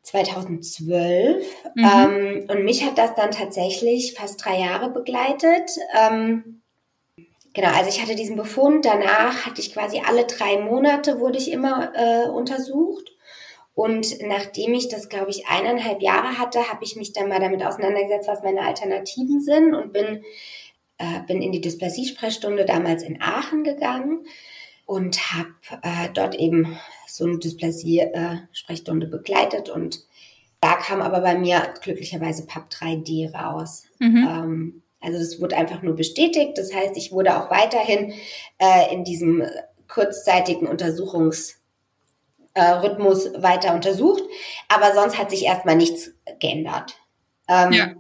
2012. 0.02 1.44
Mhm. 1.74 1.84
Ähm, 1.84 2.46
und 2.48 2.64
mich 2.64 2.84
hat 2.84 2.98
das 2.98 3.14
dann 3.14 3.30
tatsächlich 3.30 4.14
fast 4.14 4.44
drei 4.44 4.58
Jahre 4.58 4.90
begleitet. 4.90 5.70
Ähm, 5.96 6.57
genau, 7.52 7.68
also 7.68 7.88
ich 7.88 8.02
hatte 8.02 8.14
diesen 8.14 8.36
Befund. 8.36 8.84
Danach 8.84 9.46
hatte 9.46 9.60
ich 9.60 9.72
quasi 9.72 10.02
alle 10.04 10.24
drei 10.26 10.58
Monate 10.58 11.20
wurde 11.20 11.38
ich 11.38 11.50
immer 11.50 11.92
äh, 11.94 12.28
untersucht. 12.28 13.12
Und 13.74 14.20
nachdem 14.22 14.74
ich 14.74 14.88
das, 14.88 15.08
glaube 15.08 15.30
ich, 15.30 15.46
eineinhalb 15.46 16.02
Jahre 16.02 16.38
hatte, 16.38 16.68
habe 16.68 16.82
ich 16.82 16.96
mich 16.96 17.12
dann 17.12 17.28
mal 17.28 17.38
damit 17.38 17.64
auseinandergesetzt, 17.64 18.26
was 18.26 18.42
meine 18.42 18.62
Alternativen 18.62 19.40
sind 19.40 19.72
und 19.72 19.92
bin, 19.92 20.24
äh, 20.98 21.20
bin 21.28 21.40
in 21.40 21.52
die 21.52 21.60
Dysplasie-Sprechstunde 21.60 22.64
damals 22.64 23.04
in 23.04 23.22
Aachen 23.22 23.62
gegangen 23.62 24.26
und 24.84 25.32
habe 25.32 25.54
äh, 25.82 26.08
dort 26.12 26.34
eben 26.34 26.76
so 27.06 27.24
eine 27.24 27.38
Dysplasie-Sprechstunde 27.38 29.06
begleitet 29.06 29.68
und 29.68 30.00
da 30.60 30.74
kam 30.74 31.00
aber 31.00 31.20
bei 31.20 31.38
mir 31.38 31.72
glücklicherweise 31.80 32.46
PAP 32.46 32.70
3D 32.72 33.32
raus. 33.32 33.84
Mhm. 34.00 34.28
Ähm, 34.28 34.82
also 35.00 35.18
das 35.18 35.40
wurde 35.40 35.56
einfach 35.56 35.82
nur 35.82 35.94
bestätigt. 35.94 36.56
Das 36.56 36.74
heißt, 36.74 36.96
ich 36.96 37.12
wurde 37.12 37.36
auch 37.36 37.50
weiterhin 37.50 38.12
äh, 38.58 38.92
in 38.92 39.04
diesem 39.04 39.44
kurzzeitigen 39.86 40.66
Untersuchungsrhythmus 40.66 43.26
äh, 43.26 43.42
weiter 43.42 43.74
untersucht. 43.74 44.22
Aber 44.68 44.94
sonst 44.94 45.18
hat 45.18 45.30
sich 45.30 45.44
erstmal 45.44 45.76
nichts 45.76 46.10
geändert. 46.40 46.96
Ähm, 47.48 47.72
ja. 47.72 47.92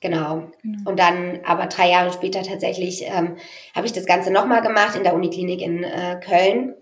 Genau. 0.00 0.50
genau. 0.62 0.90
Und 0.90 0.98
dann, 0.98 1.40
aber 1.44 1.66
drei 1.66 1.90
Jahre 1.90 2.12
später 2.12 2.42
tatsächlich, 2.42 3.02
ähm, 3.02 3.36
habe 3.74 3.86
ich 3.86 3.92
das 3.92 4.06
Ganze 4.06 4.30
nochmal 4.30 4.62
gemacht 4.62 4.94
in 4.94 5.04
der 5.04 5.14
Uniklinik 5.14 5.62
in 5.62 5.84
äh, 5.84 6.20
Köln. 6.22 6.74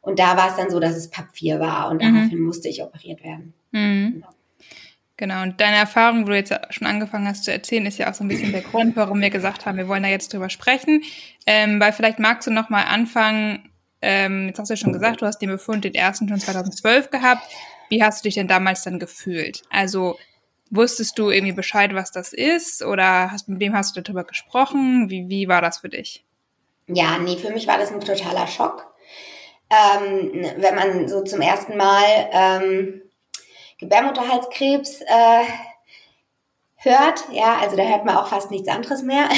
Und 0.00 0.18
da 0.18 0.36
war 0.36 0.50
es 0.50 0.56
dann 0.56 0.70
so, 0.70 0.80
dass 0.80 0.96
es 0.96 1.10
Papier 1.10 1.60
war 1.60 1.90
und 1.90 2.02
mhm. 2.02 2.14
daraufhin 2.14 2.40
musste 2.40 2.68
ich 2.68 2.82
operiert 2.82 3.22
werden. 3.22 3.54
Mhm. 3.72 4.12
Genau. 4.14 4.28
Genau, 5.18 5.42
und 5.42 5.60
deine 5.60 5.76
Erfahrung, 5.76 6.24
wo 6.24 6.28
du 6.28 6.36
jetzt 6.36 6.54
schon 6.70 6.86
angefangen 6.86 7.26
hast 7.26 7.44
zu 7.44 7.52
erzählen, 7.52 7.84
ist 7.86 7.98
ja 7.98 8.08
auch 8.08 8.14
so 8.14 8.22
ein 8.22 8.28
bisschen 8.28 8.52
der 8.52 8.62
Grund, 8.62 8.94
warum 8.94 9.20
wir 9.20 9.30
gesagt 9.30 9.66
haben, 9.66 9.76
wir 9.76 9.88
wollen 9.88 10.04
da 10.04 10.08
jetzt 10.08 10.32
drüber 10.32 10.48
sprechen. 10.48 11.02
Ähm, 11.44 11.80
weil 11.80 11.92
vielleicht 11.92 12.20
magst 12.20 12.46
du 12.46 12.52
noch 12.52 12.70
mal 12.70 12.84
anfangen, 12.84 13.68
ähm, 14.00 14.46
jetzt 14.46 14.60
hast 14.60 14.68
du 14.68 14.74
ja 14.74 14.76
schon 14.76 14.92
gesagt, 14.92 15.20
du 15.20 15.26
hast 15.26 15.40
den 15.40 15.48
Befund 15.48 15.84
den 15.84 15.94
ersten 15.94 16.28
schon 16.28 16.38
2012 16.38 17.10
gehabt. 17.10 17.42
Wie 17.88 18.00
hast 18.00 18.24
du 18.24 18.28
dich 18.28 18.36
denn 18.36 18.46
damals 18.46 18.84
dann 18.84 19.00
gefühlt? 19.00 19.62
Also 19.70 20.16
wusstest 20.70 21.18
du 21.18 21.30
irgendwie 21.30 21.54
Bescheid, 21.54 21.94
was 21.94 22.12
das 22.12 22.32
ist? 22.32 22.84
Oder 22.84 23.32
hast, 23.32 23.48
mit 23.48 23.58
wem 23.58 23.74
hast 23.74 23.96
du 23.96 24.02
darüber 24.02 24.22
gesprochen? 24.22 25.10
Wie, 25.10 25.28
wie 25.28 25.48
war 25.48 25.60
das 25.60 25.78
für 25.78 25.88
dich? 25.88 26.24
Ja, 26.86 27.18
nee, 27.18 27.36
für 27.36 27.50
mich 27.50 27.66
war 27.66 27.78
das 27.78 27.90
ein 27.90 28.00
totaler 28.00 28.46
Schock 28.46 28.88
ähm, 29.70 30.46
wenn 30.56 30.74
man 30.74 31.08
so 31.08 31.22
zum 31.22 31.40
ersten 31.40 31.76
Mal 31.76 32.04
ähm, 32.32 33.02
Gebärmutterhalskrebs 33.78 35.00
äh, 35.02 35.44
hört, 36.76 37.24
ja, 37.32 37.58
also 37.60 37.76
da 37.76 37.84
hört 37.84 38.04
man 38.04 38.16
auch 38.16 38.28
fast 38.28 38.50
nichts 38.50 38.68
anderes 38.68 39.02
mehr. 39.02 39.28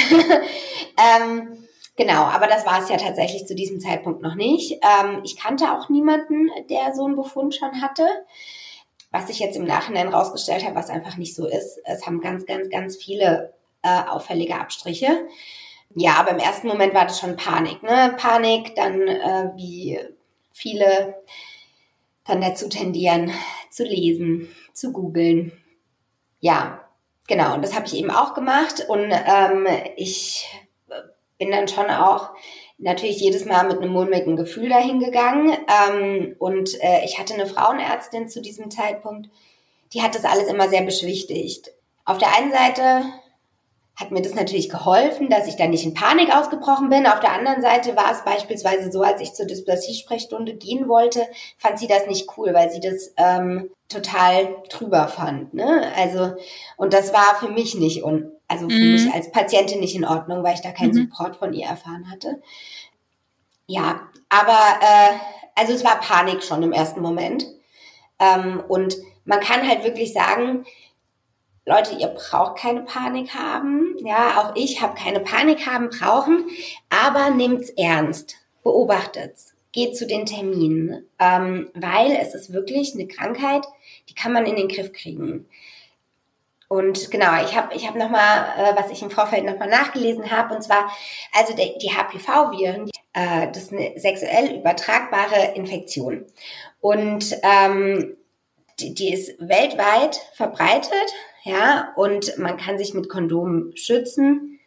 ähm, 1.21 1.67
genau, 1.95 2.23
aber 2.23 2.47
das 2.47 2.65
war 2.65 2.81
es 2.81 2.89
ja 2.89 2.97
tatsächlich 2.97 3.45
zu 3.45 3.55
diesem 3.55 3.79
Zeitpunkt 3.79 4.21
noch 4.21 4.35
nicht. 4.35 4.79
Ähm, 4.83 5.21
ich 5.23 5.37
kannte 5.37 5.71
auch 5.71 5.89
niemanden, 5.89 6.49
der 6.69 6.93
so 6.93 7.05
einen 7.05 7.15
Befund 7.15 7.55
schon 7.55 7.81
hatte. 7.81 8.07
Was 9.11 9.27
sich 9.27 9.39
jetzt 9.39 9.57
im 9.57 9.65
Nachhinein 9.65 10.07
rausgestellt 10.07 10.65
hat, 10.65 10.73
was 10.73 10.89
einfach 10.89 11.17
nicht 11.17 11.35
so 11.35 11.45
ist. 11.45 11.79
Es 11.83 12.05
haben 12.07 12.21
ganz, 12.21 12.45
ganz, 12.45 12.69
ganz 12.69 12.95
viele 12.95 13.53
äh, 13.81 14.03
auffällige 14.07 14.55
Abstriche. 14.55 15.27
Ja, 15.95 16.13
aber 16.13 16.31
im 16.31 16.39
ersten 16.39 16.67
Moment 16.67 16.93
war 16.93 17.05
das 17.05 17.19
schon 17.19 17.35
Panik, 17.35 17.83
ne? 17.83 18.15
Panik, 18.17 18.75
dann 18.75 19.01
äh, 19.07 19.51
wie 19.55 19.99
viele 20.53 21.21
dann 22.31 22.41
dazu 22.41 22.69
tendieren, 22.69 23.31
zu 23.69 23.83
lesen, 23.83 24.49
zu 24.73 24.91
googeln. 24.91 25.51
Ja, 26.39 26.87
genau. 27.27 27.53
Und 27.53 27.61
das 27.63 27.75
habe 27.75 27.85
ich 27.85 27.95
eben 27.95 28.09
auch 28.09 28.33
gemacht. 28.33 28.85
Und 28.87 29.11
ähm, 29.11 29.67
ich 29.95 30.47
bin 31.37 31.51
dann 31.51 31.67
schon 31.67 31.89
auch 31.89 32.31
natürlich 32.77 33.19
jedes 33.19 33.45
Mal 33.45 33.67
mit 33.67 33.77
einem 33.77 33.91
mulmigen 33.91 34.35
Gefühl 34.35 34.69
dahin 34.69 34.99
gegangen. 34.99 35.55
Ähm, 35.89 36.35
und 36.39 36.81
äh, 36.81 37.05
ich 37.05 37.19
hatte 37.19 37.33
eine 37.33 37.45
Frauenärztin 37.45 38.29
zu 38.29 38.41
diesem 38.41 38.71
Zeitpunkt, 38.71 39.29
die 39.93 40.01
hat 40.01 40.15
das 40.15 40.25
alles 40.25 40.47
immer 40.47 40.69
sehr 40.69 40.83
beschwichtigt. 40.83 41.71
Auf 42.05 42.17
der 42.17 42.35
einen 42.35 42.51
Seite 42.51 43.03
hat 44.01 44.11
mir 44.11 44.21
das 44.21 44.33
natürlich 44.33 44.67
geholfen, 44.69 45.29
dass 45.29 45.47
ich 45.47 45.55
da 45.55 45.67
nicht 45.67 45.85
in 45.85 45.93
Panik 45.93 46.35
ausgebrochen 46.35 46.89
bin. 46.89 47.05
Auf 47.05 47.19
der 47.19 47.33
anderen 47.33 47.61
Seite 47.61 47.95
war 47.95 48.11
es 48.11 48.25
beispielsweise 48.25 48.91
so, 48.91 49.03
als 49.03 49.21
ich 49.21 49.33
zur 49.33 49.45
Dysplasie-Sprechstunde 49.45 50.55
gehen 50.55 50.89
wollte, 50.89 51.27
fand 51.57 51.77
sie 51.77 51.87
das 51.87 52.07
nicht 52.07 52.27
cool, 52.35 52.53
weil 52.53 52.71
sie 52.71 52.79
das 52.79 53.13
ähm, 53.17 53.69
total 53.87 54.55
drüber 54.69 55.07
fand. 55.07 55.53
Ne? 55.53 55.91
Also, 55.95 56.33
und 56.77 56.93
das 56.93 57.13
war 57.13 57.35
für 57.39 57.49
mich 57.49 57.75
nicht 57.75 58.03
und 58.03 58.31
also 58.47 58.67
für 58.67 58.75
mhm. 58.75 58.93
mich 58.93 59.13
als 59.13 59.31
Patientin 59.31 59.79
nicht 59.79 59.95
in 59.95 60.05
Ordnung, 60.05 60.43
weil 60.43 60.55
ich 60.55 60.61
da 60.61 60.71
keinen 60.71 60.91
mhm. 60.91 61.09
Support 61.09 61.37
von 61.37 61.53
ihr 61.53 61.67
erfahren 61.67 62.11
hatte. 62.11 62.41
Ja, 63.67 64.01
aber 64.29 64.57
äh, 64.81 65.13
also 65.55 65.73
es 65.73 65.83
war 65.83 65.99
Panik 65.99 66.43
schon 66.43 66.63
im 66.63 66.73
ersten 66.73 67.01
Moment. 67.01 67.45
Ähm, 68.19 68.63
und 68.67 68.97
man 69.25 69.39
kann 69.39 69.67
halt 69.67 69.83
wirklich 69.83 70.11
sagen, 70.11 70.65
Leute, 71.65 71.95
ihr 71.95 72.07
braucht 72.07 72.57
keine 72.57 72.81
Panik 72.81 73.35
haben. 73.35 73.95
Ja, 73.99 74.41
auch 74.41 74.55
ich 74.55 74.81
habe 74.81 74.95
keine 74.95 75.19
Panik 75.19 75.67
haben 75.67 75.89
brauchen, 75.89 76.45
aber 76.89 77.29
nehmt's 77.29 77.69
ernst, 77.71 78.35
beobachtet's, 78.63 79.53
geht 79.71 79.95
zu 79.95 80.07
den 80.07 80.25
Terminen, 80.25 81.07
ähm, 81.19 81.69
weil 81.75 82.17
es 82.19 82.33
ist 82.33 82.51
wirklich 82.51 82.95
eine 82.95 83.07
Krankheit, 83.07 83.65
die 84.09 84.15
kann 84.15 84.33
man 84.33 84.45
in 84.45 84.55
den 84.55 84.69
Griff 84.69 84.91
kriegen. 84.91 85.47
Und 86.67 87.11
genau, 87.11 87.43
ich 87.43 87.55
habe 87.55 87.75
ich 87.75 87.85
hab 87.85 87.95
nochmal, 87.95 88.45
äh, 88.57 88.75
was 88.75 88.89
ich 88.91 89.01
im 89.03 89.11
Vorfeld 89.11 89.43
nochmal 89.43 89.69
nachgelesen 89.69 90.31
habe, 90.31 90.55
und 90.55 90.63
zwar, 90.63 90.91
also 91.33 91.53
die, 91.53 91.77
die 91.79 91.91
HPV-Viren, 91.91 92.89
äh, 93.13 93.47
das 93.51 93.63
ist 93.63 93.73
eine 93.73 93.99
sexuell 93.99 94.55
übertragbare 94.55 95.53
Infektion. 95.55 96.25
Und 96.79 97.35
ähm, 97.43 98.15
die, 98.79 98.93
die 98.93 99.13
ist 99.13 99.37
weltweit 99.39 100.15
verbreitet, 100.33 101.13
ja, 101.43 101.93
und 101.95 102.37
man 102.37 102.57
kann 102.57 102.77
sich 102.77 102.93
mit 102.93 103.09
Kondomen 103.09 103.75
schützen. 103.75 104.59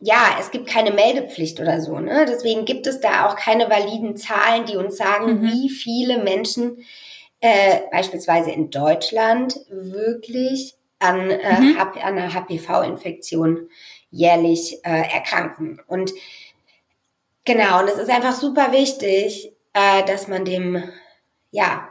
Ja, 0.00 0.36
es 0.38 0.50
gibt 0.50 0.68
keine 0.68 0.92
Meldepflicht 0.92 1.58
oder 1.60 1.80
so, 1.80 1.98
ne? 1.98 2.24
Deswegen 2.28 2.64
gibt 2.64 2.86
es 2.86 3.00
da 3.00 3.26
auch 3.26 3.36
keine 3.36 3.68
validen 3.68 4.16
Zahlen, 4.16 4.64
die 4.66 4.76
uns 4.76 4.96
sagen, 4.96 5.40
mhm. 5.40 5.42
wie 5.42 5.68
viele 5.70 6.22
Menschen 6.22 6.84
äh, 7.40 7.80
beispielsweise 7.90 8.50
in 8.50 8.70
Deutschland 8.70 9.58
wirklich 9.70 10.74
an, 11.00 11.30
äh, 11.30 11.60
mhm. 11.60 11.78
an 11.78 12.18
einer 12.18 12.32
HPV-Infektion 12.32 13.68
jährlich 14.10 14.78
äh, 14.84 15.02
erkranken. 15.12 15.80
Und 15.86 16.12
Genau, 17.48 17.80
und 17.80 17.88
es 17.88 17.96
ist 17.96 18.10
einfach 18.10 18.34
super 18.34 18.72
wichtig, 18.72 19.54
äh, 19.72 20.04
dass 20.04 20.28
man 20.28 20.44
dem, 20.44 20.82
ja, 21.50 21.87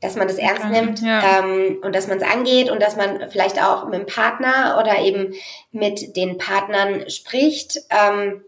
dass 0.00 0.16
man 0.16 0.28
das 0.28 0.38
ernst 0.38 0.66
nimmt 0.66 1.00
ja. 1.02 1.40
ähm, 1.40 1.78
und 1.82 1.94
dass 1.94 2.06
man 2.06 2.18
es 2.18 2.24
angeht 2.24 2.70
und 2.70 2.80
dass 2.80 2.96
man 2.96 3.30
vielleicht 3.30 3.60
auch 3.62 3.84
mit 3.84 3.94
dem 3.94 4.06
Partner 4.06 4.78
oder 4.80 5.00
eben 5.00 5.34
mit 5.72 6.16
den 6.16 6.38
Partnern 6.38 7.08
spricht, 7.10 7.80
ähm, 7.90 8.44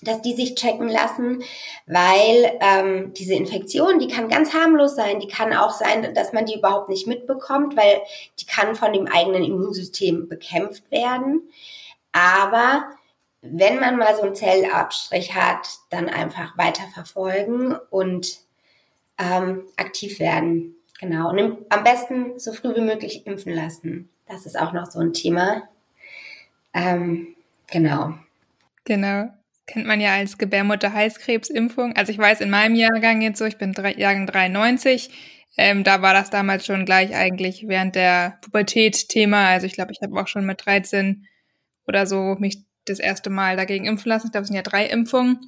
dass 0.00 0.22
die 0.22 0.34
sich 0.34 0.54
checken 0.54 0.88
lassen, 0.88 1.42
weil 1.86 2.58
ähm, 2.60 3.12
diese 3.14 3.34
Infektion, 3.34 3.98
die 3.98 4.08
kann 4.08 4.28
ganz 4.28 4.54
harmlos 4.54 4.94
sein, 4.94 5.20
die 5.20 5.28
kann 5.28 5.52
auch 5.52 5.72
sein, 5.72 6.14
dass 6.14 6.32
man 6.32 6.46
die 6.46 6.54
überhaupt 6.54 6.88
nicht 6.88 7.06
mitbekommt, 7.06 7.76
weil 7.76 8.00
die 8.40 8.46
kann 8.46 8.76
von 8.76 8.92
dem 8.92 9.08
eigenen 9.08 9.44
Immunsystem 9.44 10.28
bekämpft 10.28 10.90
werden. 10.90 11.42
Aber 12.12 12.84
wenn 13.42 13.80
man 13.80 13.96
mal 13.96 14.14
so 14.16 14.22
einen 14.22 14.34
Zellabstrich 14.34 15.34
hat, 15.34 15.68
dann 15.90 16.08
einfach 16.08 16.56
weiter 16.56 16.84
verfolgen 16.94 17.76
und 17.90 18.38
ähm, 19.18 19.64
aktiv 19.76 20.20
werden. 20.20 20.77
Genau. 21.00 21.30
Und 21.30 21.38
im, 21.38 21.58
am 21.68 21.84
besten 21.84 22.38
so 22.38 22.52
früh 22.52 22.74
wie 22.74 22.80
möglich 22.80 23.26
impfen 23.26 23.54
lassen. 23.54 24.08
Das 24.26 24.46
ist 24.46 24.58
auch 24.58 24.72
noch 24.72 24.86
so 24.86 24.98
ein 24.98 25.12
Thema. 25.12 25.68
Ähm, 26.74 27.28
genau. 27.70 28.14
Genau. 28.84 29.30
Kennt 29.66 29.86
man 29.86 30.00
ja 30.00 30.14
als 30.14 30.38
Gebärmutter-Heißkrebsimpfung. 30.38 31.94
Also 31.96 32.10
ich 32.10 32.18
weiß 32.18 32.40
in 32.40 32.50
meinem 32.50 32.74
Jahrgang 32.74 33.20
jetzt 33.20 33.38
so, 33.38 33.44
ich 33.44 33.58
bin 33.58 33.72
drei, 33.72 33.92
Jahrgang 33.94 34.26
93, 34.26 35.10
ähm, 35.58 35.84
da 35.84 36.02
war 36.02 36.14
das 36.14 36.30
damals 36.30 36.64
schon 36.64 36.84
gleich 36.84 37.14
eigentlich 37.14 37.66
während 37.66 37.96
der 37.96 38.38
Pubertät 38.40 39.08
Thema. 39.08 39.48
Also 39.48 39.66
ich 39.66 39.72
glaube, 39.72 39.92
ich 39.92 40.00
habe 40.00 40.18
auch 40.18 40.28
schon 40.28 40.46
mit 40.46 40.64
13 40.64 41.26
oder 41.86 42.06
so 42.06 42.36
mich 42.38 42.58
das 42.84 43.00
erste 43.00 43.28
Mal 43.28 43.56
dagegen 43.56 43.84
impfen 43.84 44.08
lassen. 44.08 44.28
Ich 44.28 44.32
glaube, 44.32 44.42
es 44.42 44.48
sind 44.48 44.56
ja 44.56 44.62
drei 44.62 44.86
Impfungen. 44.86 45.38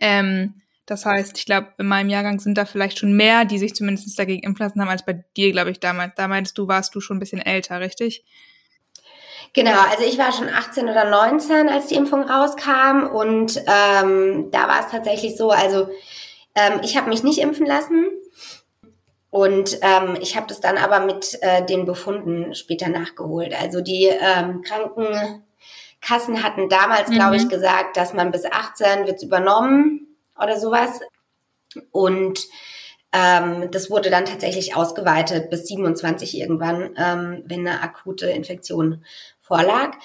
Ähm, 0.00 0.62
das 0.86 1.06
heißt, 1.06 1.38
ich 1.38 1.46
glaube, 1.46 1.68
in 1.78 1.86
meinem 1.86 2.10
Jahrgang 2.10 2.38
sind 2.40 2.58
da 2.58 2.66
vielleicht 2.66 2.98
schon 2.98 3.14
mehr, 3.14 3.44
die 3.44 3.58
sich 3.58 3.74
zumindest 3.74 4.18
dagegen 4.18 4.42
impfen 4.42 4.66
lassen 4.66 4.80
haben, 4.80 4.90
als 4.90 5.04
bei 5.04 5.24
dir, 5.36 5.50
glaube 5.50 5.70
ich, 5.70 5.80
damals. 5.80 6.12
Da 6.16 6.28
meinst 6.28 6.58
du, 6.58 6.68
warst 6.68 6.94
du 6.94 7.00
schon 7.00 7.16
ein 7.16 7.20
bisschen 7.20 7.40
älter, 7.40 7.80
richtig? 7.80 8.24
Genau, 9.54 9.80
also 9.90 10.04
ich 10.04 10.18
war 10.18 10.32
schon 10.32 10.48
18 10.48 10.88
oder 10.88 11.08
19, 11.08 11.68
als 11.68 11.86
die 11.86 11.94
Impfung 11.94 12.22
rauskam 12.22 13.06
und 13.06 13.56
ähm, 13.58 14.50
da 14.50 14.68
war 14.68 14.80
es 14.80 14.90
tatsächlich 14.90 15.36
so, 15.36 15.50
also 15.50 15.88
ähm, 16.56 16.80
ich 16.82 16.96
habe 16.96 17.08
mich 17.08 17.22
nicht 17.22 17.38
impfen 17.38 17.64
lassen 17.64 18.08
und 19.30 19.78
ähm, 19.80 20.18
ich 20.20 20.36
habe 20.36 20.48
das 20.48 20.60
dann 20.60 20.76
aber 20.76 21.06
mit 21.06 21.38
äh, 21.40 21.64
den 21.64 21.86
Befunden 21.86 22.54
später 22.54 22.88
nachgeholt. 22.88 23.54
Also 23.58 23.80
die 23.80 24.06
ähm, 24.06 24.62
Krankenkassen 24.62 26.42
hatten 26.42 26.68
damals, 26.68 27.08
mhm. 27.10 27.14
glaube 27.14 27.36
ich, 27.36 27.48
gesagt, 27.48 27.96
dass 27.96 28.12
man 28.12 28.32
bis 28.32 28.44
18 28.44 29.06
wird's 29.06 29.22
übernommen 29.22 30.13
oder 30.40 30.58
sowas. 30.58 31.00
Und 31.90 32.46
ähm, 33.12 33.70
das 33.70 33.90
wurde 33.90 34.10
dann 34.10 34.24
tatsächlich 34.24 34.76
ausgeweitet 34.76 35.50
bis 35.50 35.66
27 35.66 36.38
irgendwann, 36.38 36.94
ähm, 36.96 37.42
wenn 37.46 37.66
eine 37.66 37.80
akute 37.82 38.26
Infektion 38.26 39.04
vorlag. 39.40 39.96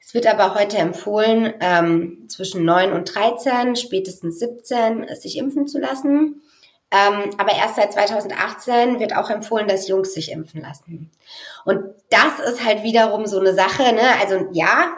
Es 0.00 0.14
wird 0.14 0.26
aber 0.26 0.56
heute 0.56 0.78
empfohlen, 0.78 1.54
ähm, 1.60 2.24
zwischen 2.28 2.64
9 2.64 2.92
und 2.92 3.14
13, 3.14 3.76
spätestens 3.76 4.40
17, 4.40 5.06
sich 5.14 5.38
impfen 5.38 5.68
zu 5.68 5.78
lassen. 5.78 6.42
Ähm, 6.90 7.30
aber 7.38 7.52
erst 7.52 7.76
seit 7.76 7.92
2018 7.92 8.98
wird 8.98 9.14
auch 9.14 9.30
empfohlen, 9.30 9.68
dass 9.68 9.86
Jungs 9.86 10.12
sich 10.12 10.32
impfen 10.32 10.62
lassen. 10.62 11.12
Und 11.64 11.84
das 12.10 12.40
ist 12.44 12.64
halt 12.64 12.82
wiederum 12.82 13.26
so 13.26 13.38
eine 13.38 13.54
Sache, 13.54 13.92
ne? 13.92 14.02
Also 14.20 14.48
ja, 14.50 14.94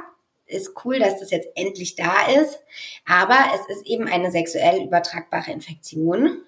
ist 0.52 0.84
cool, 0.84 0.98
dass 0.98 1.20
das 1.20 1.30
jetzt 1.30 1.48
endlich 1.54 1.96
da 1.96 2.26
ist, 2.40 2.60
aber 3.06 3.38
es 3.54 3.76
ist 3.76 3.86
eben 3.86 4.06
eine 4.06 4.30
sexuell 4.30 4.82
übertragbare 4.82 5.50
Infektion 5.50 6.42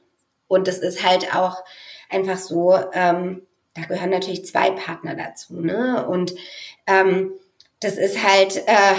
und 0.48 0.68
es 0.68 0.78
ist 0.78 1.04
halt 1.04 1.34
auch 1.34 1.64
einfach 2.10 2.38
so, 2.38 2.78
ähm, 2.92 3.46
da 3.74 3.82
gehören 3.82 4.10
natürlich 4.10 4.46
zwei 4.46 4.70
Partner 4.70 5.14
dazu, 5.14 5.60
ne? 5.60 6.06
Und 6.06 6.34
ähm, 6.86 7.32
das 7.80 7.96
ist 7.96 8.22
halt, 8.22 8.56
äh, 8.68 8.94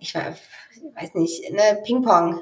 ich 0.00 0.14
weiß 0.14 1.14
nicht, 1.14 1.52
ne, 1.52 1.80
Ping-Pong. 1.84 2.40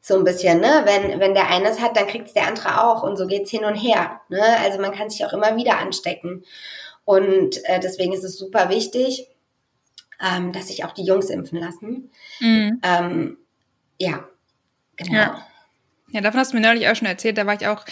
So 0.00 0.16
ein 0.16 0.24
bisschen, 0.24 0.60
ne? 0.60 0.82
Wenn, 0.84 1.20
wenn 1.20 1.34
der 1.34 1.48
eine 1.48 1.68
es 1.68 1.80
hat, 1.80 1.96
dann 1.96 2.06
kriegt 2.06 2.28
es 2.28 2.32
der 2.32 2.46
andere 2.46 2.84
auch 2.84 3.02
und 3.02 3.16
so 3.16 3.26
geht's 3.26 3.50
hin 3.50 3.64
und 3.64 3.74
her. 3.74 4.20
Ne? 4.28 4.42
Also 4.60 4.80
man 4.80 4.92
kann 4.92 5.10
sich 5.10 5.24
auch 5.26 5.32
immer 5.32 5.56
wieder 5.56 5.78
anstecken. 5.78 6.44
Und 7.04 7.62
äh, 7.64 7.80
deswegen 7.80 8.12
ist 8.12 8.24
es 8.24 8.38
super 8.38 8.68
wichtig, 8.70 9.28
ähm, 10.20 10.52
dass 10.52 10.68
sich 10.68 10.84
auch 10.84 10.92
die 10.92 11.04
Jungs 11.04 11.30
impfen 11.30 11.58
lassen. 11.58 12.10
Mhm. 12.40 12.80
Ähm, 12.82 13.36
ja, 13.98 14.28
genau. 14.96 15.14
Ja. 15.14 15.46
ja, 16.10 16.20
davon 16.20 16.40
hast 16.40 16.52
du 16.52 16.56
mir 16.56 16.62
neulich 16.62 16.88
auch 16.88 16.96
schon 16.96 17.08
erzählt. 17.08 17.38
Da 17.38 17.46
war 17.46 17.54
ich 17.54 17.66
auch 17.66 17.84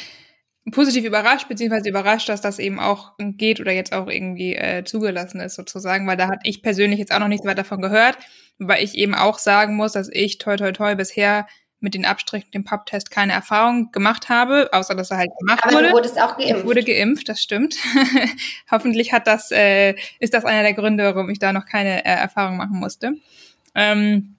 positiv 0.70 1.04
überrascht, 1.04 1.48
beziehungsweise 1.48 1.88
überrascht, 1.88 2.28
dass 2.28 2.40
das 2.40 2.58
eben 2.58 2.78
auch 2.78 3.12
geht 3.18 3.60
oder 3.60 3.72
jetzt 3.72 3.92
auch 3.92 4.08
irgendwie 4.08 4.54
äh, 4.54 4.84
zugelassen 4.84 5.40
ist 5.40 5.54
sozusagen, 5.54 6.06
weil 6.06 6.16
da 6.16 6.28
hatte 6.28 6.40
ich 6.44 6.62
persönlich 6.62 6.98
jetzt 6.98 7.12
auch 7.12 7.20
noch 7.20 7.28
nichts 7.28 7.46
weiter 7.46 7.62
davon 7.62 7.80
gehört, 7.80 8.18
weil 8.58 8.84
ich 8.84 8.94
eben 8.96 9.14
auch 9.14 9.38
sagen 9.38 9.76
muss, 9.76 9.92
dass 9.92 10.08
ich 10.10 10.38
toi 10.38 10.56
toi 10.56 10.72
toi 10.72 10.94
bisher 10.94 11.46
mit 11.80 11.94
den 11.94 12.04
Abstrichen, 12.04 12.50
dem 12.52 12.64
Pub-Test 12.64 13.10
keine 13.10 13.32
Erfahrung 13.32 13.92
gemacht 13.92 14.28
habe, 14.28 14.68
außer 14.72 14.94
dass 14.94 15.10
er 15.10 15.18
halt 15.18 15.30
gemacht 15.38 15.60
Aber 15.62 15.74
wurde. 15.74 15.78
Aber 15.78 15.88
du 15.88 15.94
wurdest 15.94 16.20
auch 16.20 16.36
geimpft. 16.36 16.56
Ich 16.58 16.64
wurde 16.64 16.84
geimpft, 16.84 17.28
das 17.28 17.42
stimmt. 17.42 17.76
Hoffentlich 18.70 19.12
hat 19.12 19.26
das, 19.26 19.50
äh, 19.50 19.94
ist 20.18 20.34
das 20.34 20.44
einer 20.44 20.62
der 20.62 20.74
Gründe, 20.74 21.04
warum 21.04 21.30
ich 21.30 21.38
da 21.38 21.52
noch 21.52 21.66
keine 21.66 22.04
äh, 22.04 22.08
Erfahrung 22.08 22.56
machen 22.56 22.78
musste. 22.78 23.14
Ähm, 23.74 24.34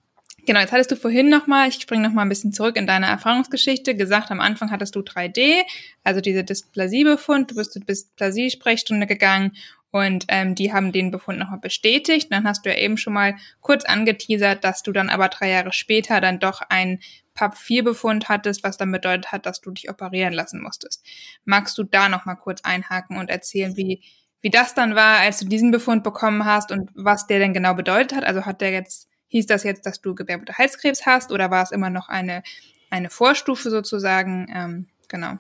Genau, 0.46 0.62
jetzt 0.62 0.72
hattest 0.72 0.90
du 0.90 0.96
vorhin 0.96 1.30
nochmal, 1.30 1.70
ich 1.70 1.76
springe 1.76 2.02
nochmal 2.02 2.26
ein 2.26 2.30
bisschen 2.30 2.52
zurück 2.52 2.76
in 2.76 2.88
deine 2.88 3.06
Erfahrungsgeschichte, 3.06 3.94
gesagt, 3.94 4.32
am 4.32 4.40
Anfang 4.40 4.72
hattest 4.72 4.96
du 4.96 5.02
3D, 5.02 5.62
also 6.04 6.22
diese 6.22 6.44
Dysplasiebefund, 6.44 7.52
du 7.52 7.56
bist 7.56 7.74
zur 7.74 7.84
Dysplasie-Sprechstunde 7.84 9.06
gegangen 9.06 9.52
und 9.92 10.26
ähm, 10.28 10.56
die 10.56 10.72
haben 10.72 10.92
den 10.92 11.12
Befund 11.12 11.40
nochmal 11.40 11.60
bestätigt. 11.60 12.26
Und 12.30 12.32
dann 12.32 12.48
hast 12.48 12.66
du 12.66 12.70
ja 12.70 12.78
eben 12.78 12.98
schon 12.98 13.14
mal 13.14 13.36
kurz 13.62 13.86
angeteasert, 13.86 14.64
dass 14.64 14.84
du 14.84 14.92
dann 14.92 15.10
aber 15.10 15.30
drei 15.30 15.50
Jahre 15.50 15.74
später 15.74 16.22
dann 16.22 16.40
doch 16.40 16.62
ein 16.70 17.00
PAP-4-Befund 17.40 18.28
hattest, 18.28 18.64
was 18.64 18.78
dann 18.78 18.92
bedeutet 18.92 19.32
hat, 19.32 19.46
dass 19.46 19.62
du 19.62 19.72
dich 19.72 19.90
operieren 19.90 20.34
lassen 20.34 20.62
musstest. 20.62 21.06
Magst 21.46 21.78
du 21.78 21.84
da 21.84 22.10
nochmal 22.10 22.36
kurz 22.36 22.62
einhaken 22.64 23.18
und 23.18 23.30
erzählen, 23.30 23.78
wie, 23.78 24.04
wie 24.42 24.50
das 24.50 24.74
dann 24.74 24.96
war, 24.96 25.20
als 25.20 25.40
du 25.40 25.46
diesen 25.46 25.72
Befund 25.72 26.04
bekommen 26.04 26.44
hast 26.46 26.72
und 26.72 26.92
was 26.96 27.28
der 27.28 27.40
denn 27.40 27.54
genau 27.54 27.74
bedeutet 27.74 28.16
hat? 28.16 28.26
Also 28.26 28.46
hat 28.46 28.62
der 28.62 28.72
jetzt, 28.72 29.08
hieß 29.28 29.46
das 29.46 29.64
jetzt, 29.64 29.86
dass 29.86 30.02
du 30.02 30.16
Gebärmutterhalskrebs 30.16 31.06
hast 31.06 31.32
oder 31.32 31.50
war 31.50 31.64
es 31.64 31.72
immer 31.72 31.90
noch 31.90 32.10
eine, 32.10 32.44
eine 32.90 33.10
Vorstufe 33.10 33.70
sozusagen? 33.70 34.48
Ähm, 34.54 34.88
genau. 35.08 35.38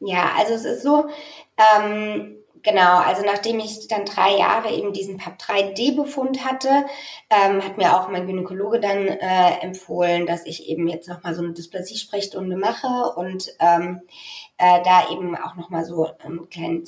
Ja, 0.00 0.32
also 0.36 0.54
es 0.54 0.64
ist 0.66 0.82
so, 0.82 1.08
ähm, 1.56 2.36
Genau, 2.66 2.98
also 2.98 3.22
nachdem 3.24 3.60
ich 3.60 3.86
dann 3.86 4.04
drei 4.04 4.38
Jahre 4.38 4.72
eben 4.72 4.92
diesen 4.92 5.18
PAP-3D-Befund 5.18 6.44
hatte, 6.44 6.84
ähm, 7.30 7.64
hat 7.64 7.78
mir 7.78 7.96
auch 7.96 8.08
mein 8.08 8.26
Gynäkologe 8.26 8.80
dann 8.80 9.06
äh, 9.06 9.60
empfohlen, 9.60 10.26
dass 10.26 10.44
ich 10.44 10.68
eben 10.68 10.88
jetzt 10.88 11.08
nochmal 11.08 11.36
so 11.36 11.44
eine 11.44 11.52
Dysplasie-Sprechstunde 11.52 12.56
mache 12.56 13.12
und 13.14 13.54
ähm, 13.60 14.00
äh, 14.58 14.82
da 14.82 15.12
eben 15.12 15.36
auch 15.36 15.54
nochmal 15.54 15.84
so 15.84 16.10
einen 16.18 16.50
kleinen 16.50 16.84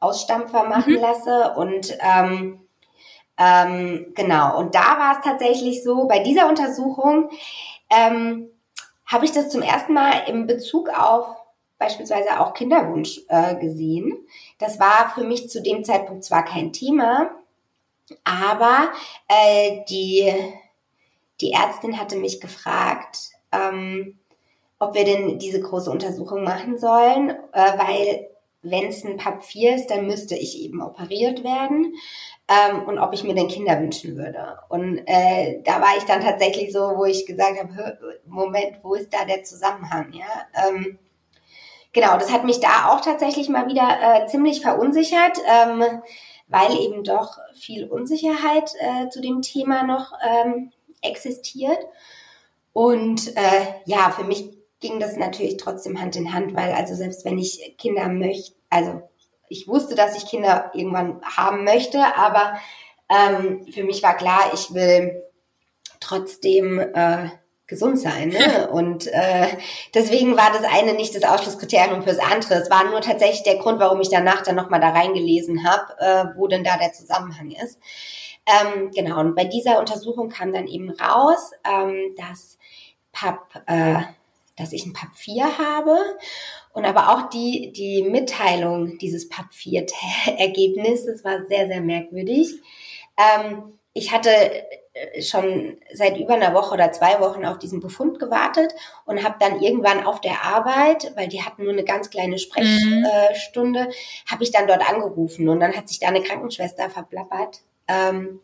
Zellausstampfer 0.00 0.64
machen 0.64 0.94
mhm. 0.94 1.00
lasse. 1.00 1.52
Und 1.54 1.96
ähm, 2.00 2.66
ähm, 3.38 4.14
genau, 4.16 4.58
und 4.58 4.74
da 4.74 4.98
war 4.98 5.18
es 5.18 5.24
tatsächlich 5.24 5.84
so, 5.84 6.08
bei 6.08 6.18
dieser 6.18 6.48
Untersuchung 6.48 7.30
ähm, 7.88 8.48
habe 9.06 9.26
ich 9.26 9.30
das 9.30 9.48
zum 9.48 9.62
ersten 9.62 9.92
Mal 9.92 10.24
im 10.26 10.48
Bezug 10.48 10.88
auf 10.88 11.45
beispielsweise 11.78 12.40
auch 12.40 12.54
Kinderwunsch 12.54 13.20
äh, 13.28 13.56
gesehen. 13.56 14.26
Das 14.58 14.80
war 14.80 15.12
für 15.14 15.24
mich 15.24 15.50
zu 15.50 15.62
dem 15.62 15.84
Zeitpunkt 15.84 16.24
zwar 16.24 16.44
kein 16.44 16.72
Thema, 16.72 17.30
aber 18.24 18.90
äh, 19.28 19.84
die, 19.88 20.32
die 21.40 21.52
Ärztin 21.52 21.98
hatte 21.98 22.16
mich 22.16 22.40
gefragt, 22.40 23.30
ähm, 23.52 24.18
ob 24.78 24.94
wir 24.94 25.04
denn 25.04 25.38
diese 25.38 25.60
große 25.60 25.90
Untersuchung 25.90 26.44
machen 26.44 26.78
sollen, 26.78 27.30
äh, 27.52 27.78
weil 27.78 28.28
wenn 28.62 28.88
es 28.88 29.04
ein 29.04 29.16
PAP 29.16 29.44
4 29.44 29.76
ist, 29.76 29.90
dann 29.90 30.06
müsste 30.06 30.34
ich 30.34 30.60
eben 30.60 30.82
operiert 30.82 31.44
werden 31.44 31.94
ähm, 32.48 32.82
und 32.84 32.98
ob 32.98 33.12
ich 33.12 33.22
mir 33.22 33.34
denn 33.34 33.48
Kinder 33.48 33.80
wünschen 33.80 34.16
würde. 34.16 34.58
Und 34.68 35.02
äh, 35.06 35.62
da 35.62 35.80
war 35.80 35.96
ich 35.96 36.04
dann 36.04 36.20
tatsächlich 36.20 36.72
so, 36.72 36.80
wo 36.96 37.04
ich 37.04 37.26
gesagt 37.26 37.58
habe, 37.58 38.20
Moment, 38.26 38.78
wo 38.82 38.94
ist 38.94 39.12
da 39.12 39.24
der 39.24 39.44
Zusammenhang? 39.44 40.12
Ja, 40.12 40.68
ähm, 40.68 40.98
genau, 41.96 42.18
das 42.18 42.30
hat 42.30 42.44
mich 42.44 42.60
da 42.60 42.90
auch 42.90 43.00
tatsächlich 43.00 43.48
mal 43.48 43.68
wieder 43.68 43.88
äh, 44.02 44.26
ziemlich 44.26 44.60
verunsichert, 44.60 45.38
ähm, 45.48 45.82
weil 46.46 46.78
eben 46.78 47.02
doch 47.02 47.38
viel 47.54 47.86
Unsicherheit 47.88 48.70
äh, 48.78 49.08
zu 49.08 49.22
dem 49.22 49.40
Thema 49.40 49.82
noch 49.82 50.12
ähm, 50.22 50.72
existiert. 51.00 51.78
Und 52.74 53.34
äh, 53.34 53.66
ja, 53.86 54.10
für 54.10 54.24
mich 54.24 54.50
ging 54.78 55.00
das 55.00 55.16
natürlich 55.16 55.56
trotzdem 55.56 55.98
Hand 55.98 56.16
in 56.16 56.34
Hand, 56.34 56.54
weil 56.54 56.72
also 56.72 56.94
selbst 56.94 57.24
wenn 57.24 57.38
ich 57.38 57.74
Kinder 57.78 58.08
möchte, 58.10 58.54
also 58.68 59.00
ich 59.48 59.66
wusste, 59.66 59.94
dass 59.94 60.18
ich 60.18 60.28
Kinder 60.28 60.70
irgendwann 60.74 61.22
haben 61.22 61.64
möchte, 61.64 62.14
aber 62.14 62.58
ähm, 63.08 63.66
für 63.72 63.84
mich 63.84 64.02
war 64.02 64.18
klar, 64.18 64.50
ich 64.52 64.74
will 64.74 65.22
trotzdem 66.00 66.78
äh, 66.78 67.30
gesund 67.66 67.98
sein. 67.98 68.28
Ne? 68.28 68.68
Und 68.70 69.06
äh, 69.08 69.48
deswegen 69.94 70.36
war 70.36 70.52
das 70.52 70.62
eine 70.62 70.94
nicht 70.94 71.14
das 71.14 71.24
Ausschlusskriterium 71.24 72.02
fürs 72.02 72.18
andere. 72.18 72.54
Es 72.54 72.70
war 72.70 72.84
nur 72.84 73.00
tatsächlich 73.00 73.42
der 73.42 73.56
Grund, 73.56 73.80
warum 73.80 74.00
ich 74.00 74.08
danach 74.08 74.42
dann 74.42 74.54
nochmal 74.54 74.80
da 74.80 74.90
reingelesen 74.90 75.68
habe, 75.68 75.94
äh, 75.98 76.38
wo 76.38 76.46
denn 76.46 76.64
da 76.64 76.76
der 76.76 76.92
Zusammenhang 76.92 77.50
ist. 77.50 77.80
Ähm, 78.46 78.92
genau, 78.94 79.18
und 79.20 79.34
bei 79.34 79.44
dieser 79.44 79.80
Untersuchung 79.80 80.28
kam 80.28 80.52
dann 80.52 80.68
eben 80.68 80.90
raus, 80.90 81.50
ähm, 81.68 82.14
dass 82.16 82.58
PAP, 83.12 83.62
äh, 83.66 83.96
dass 84.56 84.72
ich 84.72 84.86
ein 84.86 84.92
PAP 84.92 85.16
4 85.16 85.58
habe 85.58 85.98
und 86.72 86.84
aber 86.84 87.08
auch 87.10 87.28
die, 87.30 87.72
die 87.72 88.02
Mitteilung 88.02 88.98
dieses 88.98 89.28
PAP 89.28 89.52
4 89.52 89.86
Ergebnisses 90.38 91.24
war 91.24 91.44
sehr, 91.46 91.66
sehr 91.66 91.80
merkwürdig. 91.80 92.54
Ähm, 93.16 93.78
ich 93.94 94.12
hatte 94.12 94.30
schon 95.20 95.76
seit 95.92 96.16
über 96.18 96.34
einer 96.34 96.54
Woche 96.54 96.74
oder 96.74 96.92
zwei 96.92 97.20
Wochen 97.20 97.44
auf 97.44 97.58
diesen 97.58 97.80
Befund 97.80 98.18
gewartet 98.18 98.74
und 99.04 99.22
habe 99.22 99.36
dann 99.38 99.60
irgendwann 99.60 100.04
auf 100.04 100.20
der 100.20 100.42
Arbeit, 100.42 101.12
weil 101.16 101.28
die 101.28 101.42
hatten 101.42 101.64
nur 101.64 101.72
eine 101.72 101.84
ganz 101.84 102.10
kleine 102.10 102.38
Sprechstunde, 102.38 103.80
mhm. 103.84 104.30
habe 104.30 104.42
ich 104.42 104.50
dann 104.50 104.66
dort 104.66 104.88
angerufen 104.88 105.48
und 105.48 105.60
dann 105.60 105.76
hat 105.76 105.88
sich 105.88 105.98
da 105.98 106.08
eine 106.08 106.22
Krankenschwester 106.22 106.90
verplappert 106.90 107.60
ähm, 107.88 108.40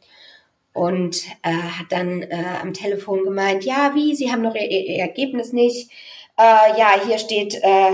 und 0.72 1.24
äh, 1.42 1.52
hat 1.52 1.86
dann 1.90 2.22
äh, 2.22 2.44
am 2.60 2.74
Telefon 2.74 3.24
gemeint, 3.24 3.64
ja, 3.64 3.92
wie, 3.94 4.14
Sie 4.14 4.30
haben 4.30 4.42
noch 4.42 4.54
Ihr, 4.54 4.68
Ihr 4.68 5.00
Ergebnis 5.00 5.52
nicht. 5.52 5.90
Äh, 6.38 6.78
ja, 6.78 6.92
hier 7.04 7.18
steht 7.18 7.54
äh, 7.62 7.92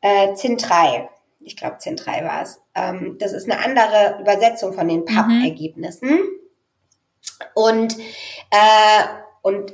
äh, 0.00 0.34
ZIN 0.34 0.56
3 0.56 1.08
ich 1.44 1.56
glaube 1.56 1.78
ZIN 1.78 1.96
3 1.96 2.24
war 2.24 2.42
es. 2.42 2.60
Ähm, 2.76 3.16
das 3.18 3.32
ist 3.32 3.50
eine 3.50 3.64
andere 3.64 4.18
Übersetzung 4.20 4.72
von 4.72 4.86
den 4.86 5.04
PAP-Ergebnissen. 5.04 6.08
Mhm. 6.08 6.41
Und, 7.54 7.96
äh, 8.50 9.04
und 9.42 9.72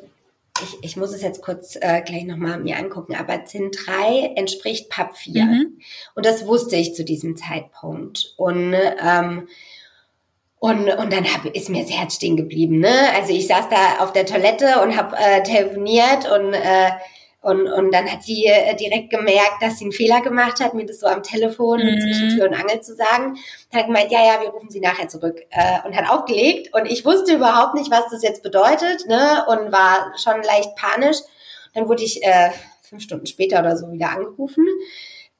ich, 0.62 0.76
ich 0.82 0.96
muss 0.96 1.12
es 1.12 1.22
jetzt 1.22 1.42
kurz 1.42 1.76
äh, 1.76 2.02
gleich 2.02 2.24
nochmal 2.24 2.58
mir 2.58 2.76
angucken, 2.76 3.14
aber 3.14 3.44
ZIN 3.44 3.70
3 3.70 4.32
entspricht 4.36 4.90
PAP 4.90 5.16
4. 5.16 5.44
Mhm. 5.44 5.78
Und 6.14 6.26
das 6.26 6.46
wusste 6.46 6.76
ich 6.76 6.94
zu 6.94 7.04
diesem 7.04 7.36
Zeitpunkt. 7.36 8.34
Und 8.36 8.74
ähm, 8.74 9.48
und, 10.60 10.88
und 10.90 11.12
dann 11.12 11.24
hab, 11.24 11.44
ist 11.44 11.68
mir 11.68 11.82
das 11.82 11.92
Herz 11.92 12.16
stehen 12.16 12.36
geblieben. 12.36 12.80
Ne? 12.80 12.92
Also 13.14 13.32
ich 13.32 13.46
saß 13.46 13.66
da 13.68 14.02
auf 14.02 14.12
der 14.12 14.26
Toilette 14.26 14.82
und 14.82 14.96
habe 14.96 15.16
äh, 15.16 15.42
telefoniert 15.44 16.28
und 16.30 16.52
äh, 16.52 16.90
und, 17.40 17.68
und 17.68 17.94
dann 17.94 18.10
hat 18.10 18.26
die 18.26 18.46
äh, 18.46 18.74
direkt 18.74 19.10
gemerkt, 19.10 19.62
dass 19.62 19.78
sie 19.78 19.84
einen 19.84 19.92
Fehler 19.92 20.20
gemacht 20.22 20.58
hat, 20.60 20.74
mir 20.74 20.84
das 20.84 20.98
so 20.98 21.06
am 21.06 21.22
Telefon 21.22 21.78
mhm. 21.78 22.00
zwischen 22.00 22.30
Tür 22.30 22.48
und 22.48 22.54
Angel 22.54 22.80
zu 22.80 22.96
sagen. 22.96 23.38
Dann 23.70 23.80
hat 23.80 23.86
gemeint, 23.86 24.10
ja, 24.10 24.24
ja, 24.24 24.40
wir 24.40 24.48
rufen 24.48 24.70
sie 24.70 24.80
nachher 24.80 25.06
zurück. 25.08 25.40
Äh, 25.50 25.86
und 25.86 25.94
hat 25.94 26.10
aufgelegt. 26.10 26.74
Und 26.74 26.86
ich 26.86 27.04
wusste 27.04 27.34
überhaupt 27.34 27.74
nicht, 27.74 27.92
was 27.92 28.10
das 28.10 28.22
jetzt 28.22 28.42
bedeutet, 28.42 29.06
ne? 29.06 29.44
Und 29.46 29.70
war 29.70 30.12
schon 30.16 30.42
leicht 30.42 30.74
panisch. 30.74 31.18
Dann 31.74 31.88
wurde 31.88 32.02
ich 32.02 32.24
äh, 32.24 32.50
fünf 32.82 33.04
Stunden 33.04 33.26
später 33.26 33.60
oder 33.60 33.76
so 33.76 33.92
wieder 33.92 34.10
angerufen. 34.10 34.66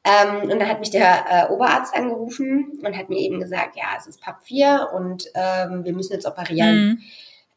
Ähm, 0.05 0.43
und 0.43 0.51
dann 0.51 0.69
hat 0.69 0.79
mich 0.79 0.91
der 0.91 1.25
äh, 1.29 1.53
Oberarzt 1.53 1.97
angerufen 1.97 2.79
und 2.85 2.97
hat 2.97 3.09
mir 3.09 3.19
eben 3.19 3.41
gesagt, 3.41 3.77
ja, 3.77 3.97
es 3.99 4.07
ist 4.07 4.21
PAP 4.21 4.45
4 4.45 4.91
und 4.95 5.27
ähm, 5.35 5.85
wir 5.85 5.93
müssen 5.93 6.13
jetzt 6.13 6.27
operieren. 6.27 6.77
Mhm. 6.79 7.03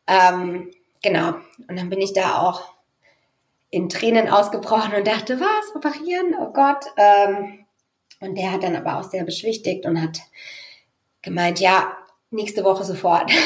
Ähm, 0.08 0.72
genau. 1.04 1.36
Und 1.68 1.78
dann 1.78 1.90
bin 1.90 2.02
ich 2.02 2.14
da 2.14 2.40
auch 2.40 2.74
in 3.72 3.90
Tränen 3.90 4.30
ausgebrochen 4.30 4.94
und 4.94 5.08
dachte, 5.08 5.40
was, 5.40 5.76
operieren? 5.76 6.36
Oh 6.40 6.52
Gott. 6.54 6.86
Ähm, 6.98 7.66
und 8.20 8.38
der 8.38 8.52
hat 8.52 8.64
dann 8.64 8.76
aber 8.76 9.00
auch 9.00 9.04
sehr 9.04 9.24
beschwichtigt 9.24 9.86
und 9.86 10.02
hat 10.02 10.20
gemeint, 11.22 11.60
ja, 11.60 11.98
nächste 12.30 12.64
Woche 12.64 12.84
sofort. 12.84 13.32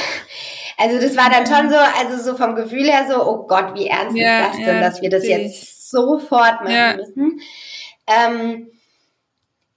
Also 0.78 1.00
das 1.00 1.16
war 1.16 1.30
dann 1.30 1.46
schon 1.46 1.70
so, 1.70 1.78
also 1.78 2.22
so 2.22 2.38
vom 2.38 2.54
Gefühl 2.54 2.84
her 2.84 3.06
so, 3.10 3.26
oh 3.26 3.48
Gott, 3.48 3.76
wie 3.76 3.88
ernst 3.88 4.18
ja, 4.18 4.42
ist 4.42 4.48
das 4.50 4.58
denn, 4.58 4.76
ja, 4.76 4.82
dass 4.82 5.02
wir 5.02 5.10
das 5.10 5.26
jetzt 5.26 5.90
sofort 5.90 6.60
machen 6.64 6.76
ja. 6.76 6.98
müssen. 6.98 7.40
Ähm, 8.06 8.68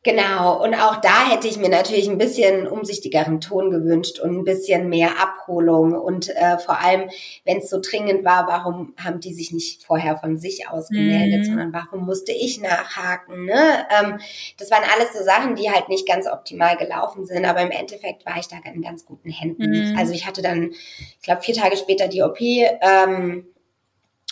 Genau, 0.05 0.63
und 0.63 0.75
auch 0.75 1.01
da 1.01 1.29
hätte 1.29 1.49
ich 1.49 1.57
mir 1.57 1.69
natürlich 1.69 2.09
ein 2.09 2.19
bisschen 2.19 2.69
umsichtigeren 2.69 3.41
Ton 3.41 3.73
gewünscht 3.73 4.21
und 4.21 4.39
ein 4.39 4.45
bisschen 4.45 4.89
mehr 4.89 5.21
Abholung. 5.21 5.93
Und 5.95 6.29
äh, 6.37 6.57
vor 6.59 6.81
allem, 6.81 7.11
wenn 7.45 7.59
es 7.59 7.69
so 7.69 7.81
dringend 7.81 8.25
war, 8.25 8.47
warum 8.47 8.95
haben 8.97 9.19
die 9.19 9.35
sich 9.35 9.51
nicht 9.51 9.83
vorher 9.85 10.17
von 10.17 10.39
sich 10.39 10.69
aus 10.69 10.89
gemeldet, 10.89 11.41
mhm. 11.41 11.45
sondern 11.45 11.73
warum 11.73 12.07
musste 12.07 12.31
ich 12.31 12.61
nachhaken? 12.61 13.47
Ne? 13.47 13.87
Ähm, 14.01 14.21
das 14.57 14.71
waren 14.71 14.85
alles 14.95 15.15
so 15.19 15.25
Sachen, 15.25 15.57
die 15.57 15.69
halt 15.69 15.89
nicht 15.89 16.07
ganz 16.07 16.29
optimal 16.29 16.77
gelaufen 16.77 17.27
sind, 17.27 17.45
aber 17.45 17.63
im 17.63 17.73
Endeffekt 17.73 18.25
war 18.25 18.39
ich 18.39 18.47
da 18.47 18.57
in 18.73 18.83
ganz 18.83 19.05
guten 19.05 19.31
Händen. 19.31 19.91
Mhm. 19.91 19.99
Also 19.99 20.13
ich 20.13 20.27
hatte 20.27 20.43
dann, 20.43 20.71
ich 20.71 21.23
glaube, 21.23 21.43
vier 21.43 21.57
Tage 21.57 21.77
später 21.77 22.07
die 22.07 22.23
OP. 22.23 22.41
Ähm, 22.41 23.49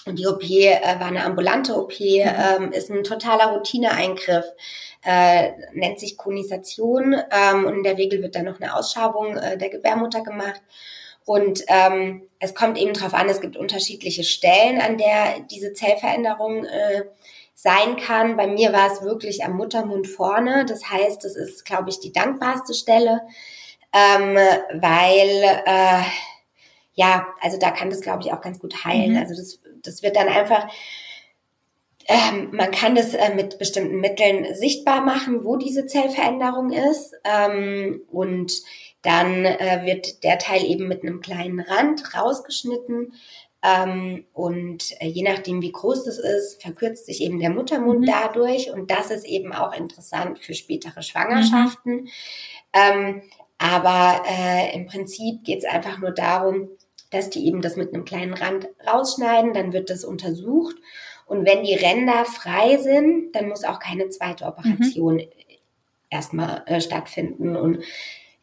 die 0.06 0.26
OP 0.26 0.42
äh, 0.42 0.80
war 1.00 1.06
eine 1.06 1.24
ambulante 1.24 1.76
OP, 1.76 1.98
mhm. 2.00 2.22
ähm, 2.22 2.72
ist 2.72 2.90
ein 2.90 3.04
totaler 3.04 3.52
Routineeingriff 3.52 4.46
äh, 5.06 5.52
nennt 5.72 6.00
sich 6.00 6.16
Konisation 6.16 7.14
ähm, 7.30 7.64
und 7.64 7.74
in 7.74 7.82
der 7.84 7.96
Regel 7.96 8.22
wird 8.22 8.34
dann 8.34 8.46
noch 8.46 8.60
eine 8.60 8.74
Ausschabung 8.74 9.36
äh, 9.36 9.56
der 9.56 9.68
Gebärmutter 9.68 10.22
gemacht. 10.22 10.60
Und 11.24 11.64
ähm, 11.68 12.22
es 12.40 12.54
kommt 12.54 12.76
eben 12.76 12.92
darauf 12.92 13.14
an, 13.14 13.28
es 13.28 13.40
gibt 13.40 13.56
unterschiedliche 13.56 14.24
Stellen, 14.24 14.80
an 14.80 14.98
der 14.98 15.40
diese 15.50 15.72
Zellveränderung 15.72 16.64
äh, 16.64 17.04
sein 17.54 17.96
kann. 17.96 18.36
Bei 18.36 18.48
mir 18.48 18.72
war 18.72 18.92
es 18.92 19.02
wirklich 19.02 19.44
am 19.44 19.56
Muttermund 19.56 20.08
vorne. 20.08 20.66
Das 20.66 20.90
heißt, 20.90 21.24
das 21.24 21.36
ist, 21.36 21.64
glaube 21.64 21.90
ich, 21.90 22.00
die 22.00 22.12
dankbarste 22.12 22.74
Stelle, 22.74 23.22
ähm, 23.92 24.36
weil 24.80 25.62
äh, 25.66 26.02
ja, 26.94 27.26
also 27.40 27.58
da 27.58 27.70
kann 27.70 27.90
das, 27.90 28.00
glaube 28.00 28.22
ich, 28.22 28.32
auch 28.32 28.40
ganz 28.40 28.58
gut 28.58 28.84
heilen. 28.84 29.12
Mhm. 29.12 29.18
Also 29.18 29.34
das, 29.34 29.60
das 29.86 30.02
wird 30.02 30.16
dann 30.16 30.28
einfach 30.28 30.68
ähm, 32.08 32.50
man 32.52 32.70
kann 32.70 32.94
das 32.94 33.14
äh, 33.14 33.34
mit 33.34 33.58
bestimmten 33.58 33.98
Mitteln 34.00 34.54
sichtbar 34.54 35.00
machen, 35.00 35.44
wo 35.44 35.56
diese 35.56 35.86
Zellveränderung 35.86 36.70
ist. 36.70 37.14
Ähm, 37.24 38.02
und 38.10 38.52
dann 39.02 39.44
äh, 39.44 39.82
wird 39.84 40.22
der 40.22 40.38
Teil 40.38 40.64
eben 40.64 40.88
mit 40.88 41.02
einem 41.02 41.20
kleinen 41.20 41.60
Rand 41.60 42.16
rausgeschnitten. 42.16 43.12
Ähm, 43.62 44.24
und 44.32 44.92
äh, 45.00 45.08
je 45.08 45.22
nachdem, 45.22 45.62
wie 45.62 45.72
groß 45.72 46.04
das 46.04 46.18
ist, 46.18 46.62
verkürzt 46.62 47.06
sich 47.06 47.20
eben 47.22 47.40
der 47.40 47.50
Muttermund 47.50 48.00
mhm. 48.00 48.06
dadurch. 48.06 48.70
Und 48.70 48.90
das 48.90 49.10
ist 49.10 49.26
eben 49.26 49.52
auch 49.52 49.76
interessant 49.76 50.38
für 50.38 50.54
spätere 50.54 51.02
Schwangerschaften. 51.02 51.92
Mhm. 51.92 52.08
Ähm, 52.72 53.22
aber 53.58 54.22
äh, 54.28 54.76
im 54.76 54.86
Prinzip 54.86 55.42
geht 55.42 55.60
es 55.60 55.64
einfach 55.64 55.98
nur 55.98 56.12
darum, 56.12 56.68
dass 57.10 57.30
die 57.30 57.46
eben 57.46 57.62
das 57.62 57.76
mit 57.76 57.92
einem 57.92 58.04
kleinen 58.04 58.34
Rand 58.34 58.68
rausschneiden. 58.86 59.54
Dann 59.54 59.72
wird 59.72 59.90
das 59.90 60.04
untersucht. 60.04 60.76
Und 61.26 61.46
wenn 61.46 61.64
die 61.64 61.74
Ränder 61.74 62.24
frei 62.24 62.76
sind, 62.78 63.32
dann 63.32 63.48
muss 63.48 63.64
auch 63.64 63.80
keine 63.80 64.08
zweite 64.10 64.44
Operation 64.44 65.16
mhm. 65.16 65.28
erstmal 66.08 66.62
äh, 66.66 66.80
stattfinden. 66.80 67.56
Und 67.56 67.82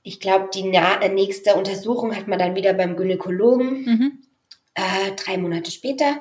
ich 0.03 0.19
glaube, 0.19 0.49
die 0.53 0.69
äh, 0.69 1.09
nächste 1.09 1.55
Untersuchung 1.55 2.15
hat 2.15 2.27
man 2.27 2.39
dann 2.39 2.55
wieder 2.55 2.73
beim 2.73 2.97
Gynäkologen 2.97 3.85
mhm. 3.85 4.11
äh, 4.75 5.11
drei 5.15 5.37
Monate 5.37 5.71
später. 5.71 6.19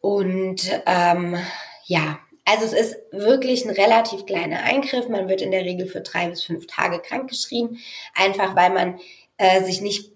Und 0.00 0.68
ähm, 0.86 1.36
ja, 1.84 2.18
also 2.44 2.64
es 2.64 2.72
ist 2.72 2.96
wirklich 3.12 3.64
ein 3.64 3.70
relativ 3.70 4.26
kleiner 4.26 4.62
Eingriff. 4.62 5.08
Man 5.08 5.28
wird 5.28 5.42
in 5.42 5.50
der 5.50 5.64
Regel 5.64 5.86
für 5.86 6.00
drei 6.00 6.28
bis 6.28 6.44
fünf 6.44 6.66
Tage 6.66 7.00
krankgeschrieben, 7.00 7.78
einfach 8.14 8.54
weil 8.56 8.70
man 8.70 9.00
äh, 9.36 9.62
sich 9.62 9.80
nicht 9.80 10.12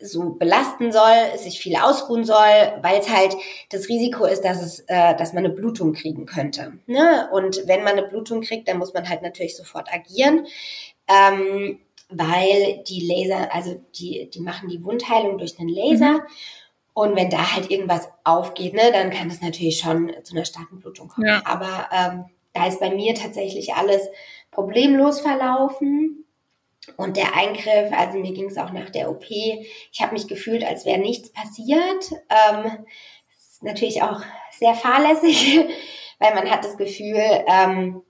so 0.00 0.30
belasten 0.30 0.92
soll, 0.92 1.38
sich 1.38 1.58
viel 1.58 1.76
ausruhen 1.76 2.24
soll, 2.24 2.78
weil 2.82 3.00
es 3.00 3.08
halt 3.08 3.34
das 3.70 3.88
Risiko 3.88 4.24
ist, 4.24 4.42
dass 4.42 4.62
es, 4.62 4.80
äh, 4.88 5.16
dass 5.16 5.32
man 5.32 5.44
eine 5.44 5.54
Blutung 5.54 5.92
kriegen 5.92 6.26
könnte. 6.26 6.78
Ne? 6.86 7.28
Und 7.32 7.62
wenn 7.66 7.82
man 7.82 7.92
eine 7.92 8.06
Blutung 8.06 8.42
kriegt, 8.42 8.68
dann 8.68 8.78
muss 8.78 8.94
man 8.94 9.08
halt 9.08 9.22
natürlich 9.22 9.56
sofort 9.56 9.92
agieren, 9.92 10.46
ähm, 11.08 11.80
weil 12.08 12.82
die 12.86 13.06
Laser, 13.06 13.52
also 13.54 13.80
die, 13.98 14.30
die 14.30 14.40
machen 14.40 14.68
die 14.68 14.82
Wundheilung 14.84 15.38
durch 15.38 15.58
einen 15.58 15.68
Laser. 15.68 16.12
Mhm. 16.12 16.22
Und 16.94 17.16
wenn 17.16 17.28
da 17.28 17.54
halt 17.54 17.70
irgendwas 17.70 18.08
aufgeht, 18.24 18.72
ne, 18.72 18.90
dann 18.92 19.10
kann 19.10 19.28
das 19.28 19.42
natürlich 19.42 19.78
schon 19.78 20.12
zu 20.22 20.34
einer 20.34 20.46
starken 20.46 20.78
Blutung 20.78 21.08
kommen. 21.08 21.26
Ja. 21.26 21.42
Aber 21.44 21.88
ähm, 21.92 22.24
da 22.54 22.66
ist 22.66 22.80
bei 22.80 22.90
mir 22.90 23.14
tatsächlich 23.14 23.74
alles 23.74 24.08
problemlos 24.50 25.20
verlaufen. 25.20 26.25
Und 26.96 27.16
der 27.16 27.34
Eingriff, 27.34 27.92
also 27.92 28.18
mir 28.18 28.32
ging 28.32 28.46
es 28.46 28.58
auch 28.58 28.72
nach 28.72 28.90
der 28.90 29.10
OP, 29.10 29.24
ich 29.28 30.00
habe 30.00 30.12
mich 30.12 30.28
gefühlt, 30.28 30.64
als 30.64 30.84
wäre 30.84 30.98
nichts 30.98 31.30
passiert. 31.32 32.12
Ähm, 32.30 32.84
das 33.34 33.48
ist 33.52 33.62
natürlich 33.62 34.02
auch 34.02 34.20
sehr 34.52 34.74
fahrlässig, 34.74 35.58
weil 36.18 36.34
man 36.34 36.50
hat 36.50 36.64
das 36.64 36.76
Gefühl, 36.76 37.22
ähm, 37.46 38.02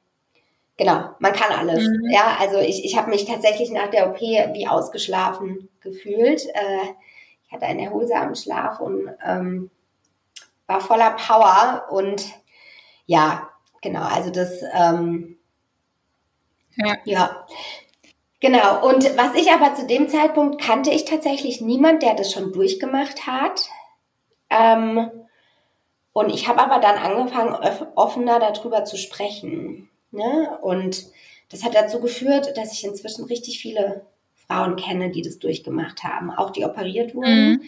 genau, 0.77 1.11
man 1.19 1.33
kann 1.33 1.53
alles. 1.53 1.89
Mhm. 1.89 2.11
Ja, 2.11 2.37
also 2.39 2.59
ich, 2.59 2.85
ich 2.85 2.97
habe 2.97 3.11
mich 3.11 3.25
tatsächlich 3.25 3.71
nach 3.71 3.91
der 3.91 4.11
OP 4.11 4.21
wie 4.21 4.69
ausgeschlafen 4.69 5.69
gefühlt. 5.81 6.47
Äh, 6.47 6.93
ich 7.47 7.53
hatte 7.53 7.67
einen 7.67 7.81
erholsamen 7.81 8.35
Schlaf 8.35 8.81
und 8.81 9.09
ähm, 9.25 9.71
war 10.67 10.81
voller 10.81 11.13
Power 11.13 11.87
und 11.91 12.25
ja, 13.07 13.49
genau, 13.81 14.03
also 14.03 14.31
das 14.31 14.63
ähm, 14.75 15.39
ja. 16.77 16.97
ja. 17.05 17.47
Genau, 18.41 18.87
und 18.87 19.05
was 19.17 19.35
ich 19.35 19.51
aber 19.51 19.75
zu 19.75 19.87
dem 19.87 20.09
Zeitpunkt 20.09 20.61
kannte 20.61 20.91
ich 20.91 21.07
tatsächlich 21.07 21.61
niemand, 21.61 22.03
der 22.03 22.15
das 22.15 22.33
schon 22.33 22.53
durchgemacht 22.53 23.27
hat. 23.27 23.63
Ähm, 24.51 25.11
und 26.13 26.31
ich 26.31 26.47
habe 26.49 26.61
aber 26.61 26.81
dann 26.81 26.97
angefangen, 26.97 27.55
offener 27.95 28.39
darüber 28.39 28.85
zu 28.85 28.97
sprechen. 28.97 29.91
Ne? 30.11 30.59
Und 30.63 31.07
das 31.51 31.65
hat 31.65 31.75
dazu 31.75 32.01
geführt, 32.01 32.57
dass 32.57 32.73
ich 32.73 32.85
inzwischen 32.85 33.25
richtig 33.25 33.59
viele 33.61 34.07
Frauen 34.47 34.77
kenne, 34.77 35.11
die 35.11 35.23
das 35.23 35.39
durchgemacht 35.39 36.05
haben, 36.05 36.31
auch 36.31 36.51
die 36.51 36.65
operiert 36.65 37.15
wurden. 37.15 37.51
Mhm. 37.51 37.63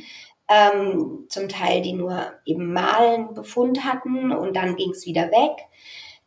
Ähm, 0.51 1.27
zum 1.29 1.49
Teil, 1.49 1.83
die 1.83 1.93
nur 1.93 2.33
eben 2.47 2.73
mal 2.73 3.15
einen 3.15 3.35
Befund 3.35 3.85
hatten 3.85 4.33
und 4.33 4.57
dann 4.57 4.77
ging 4.77 4.91
es 4.91 5.05
wieder 5.05 5.31
weg. 5.31 5.67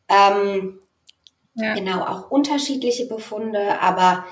Ähm, 0.08 0.81
ja. 1.56 1.74
Genau, 1.74 2.02
auch 2.02 2.32
unterschiedliche 2.32 3.06
Befunde, 3.08 3.80
aber 3.82 4.26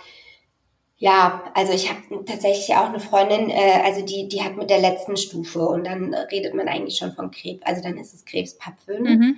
ja, 0.98 1.44
also 1.54 1.74
ich 1.74 1.90
habe 1.90 2.26
tatsächlich 2.26 2.76
auch 2.76 2.90
eine 2.90 3.00
Freundin, 3.00 3.50
äh, 3.50 3.82
also 3.84 4.04
die, 4.04 4.28
die 4.28 4.44
hat 4.44 4.58
mit 4.58 4.70
der 4.70 4.80
letzten 4.80 5.16
Stufe 5.16 5.62
und 5.62 5.86
dann 5.86 6.14
redet 6.14 6.54
man 6.54 6.68
eigentlich 6.68 6.98
schon 6.98 7.14
von 7.14 7.32
Krebs, 7.32 7.66
also 7.66 7.82
dann 7.82 7.98
ist 7.98 8.14
es 8.14 8.26
Krebspapfen 8.26 9.04
mhm. 9.04 9.36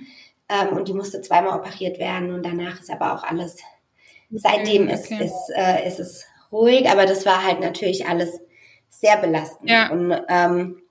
ähm, 0.48 0.76
und 0.76 0.88
die 0.88 0.94
musste 0.94 1.20
zweimal 1.20 1.58
operiert 1.58 1.98
werden 1.98 2.32
und 2.32 2.44
danach 2.44 2.80
ist 2.80 2.90
aber 2.90 3.14
auch 3.14 3.22
alles, 3.22 3.58
seitdem 4.30 4.84
okay. 4.84 4.94
ist, 4.94 5.10
ist, 5.12 5.52
äh, 5.54 5.86
ist 5.86 6.00
es 6.00 6.24
ruhig, 6.50 6.88
aber 6.88 7.06
das 7.06 7.26
war 7.26 7.44
halt 7.44 7.60
natürlich 7.60 8.06
alles 8.06 8.40
sehr 8.88 9.16
belastend. 9.16 9.70
Ja. 9.70 9.90
Und 9.90 10.14
ähm, 10.28 10.82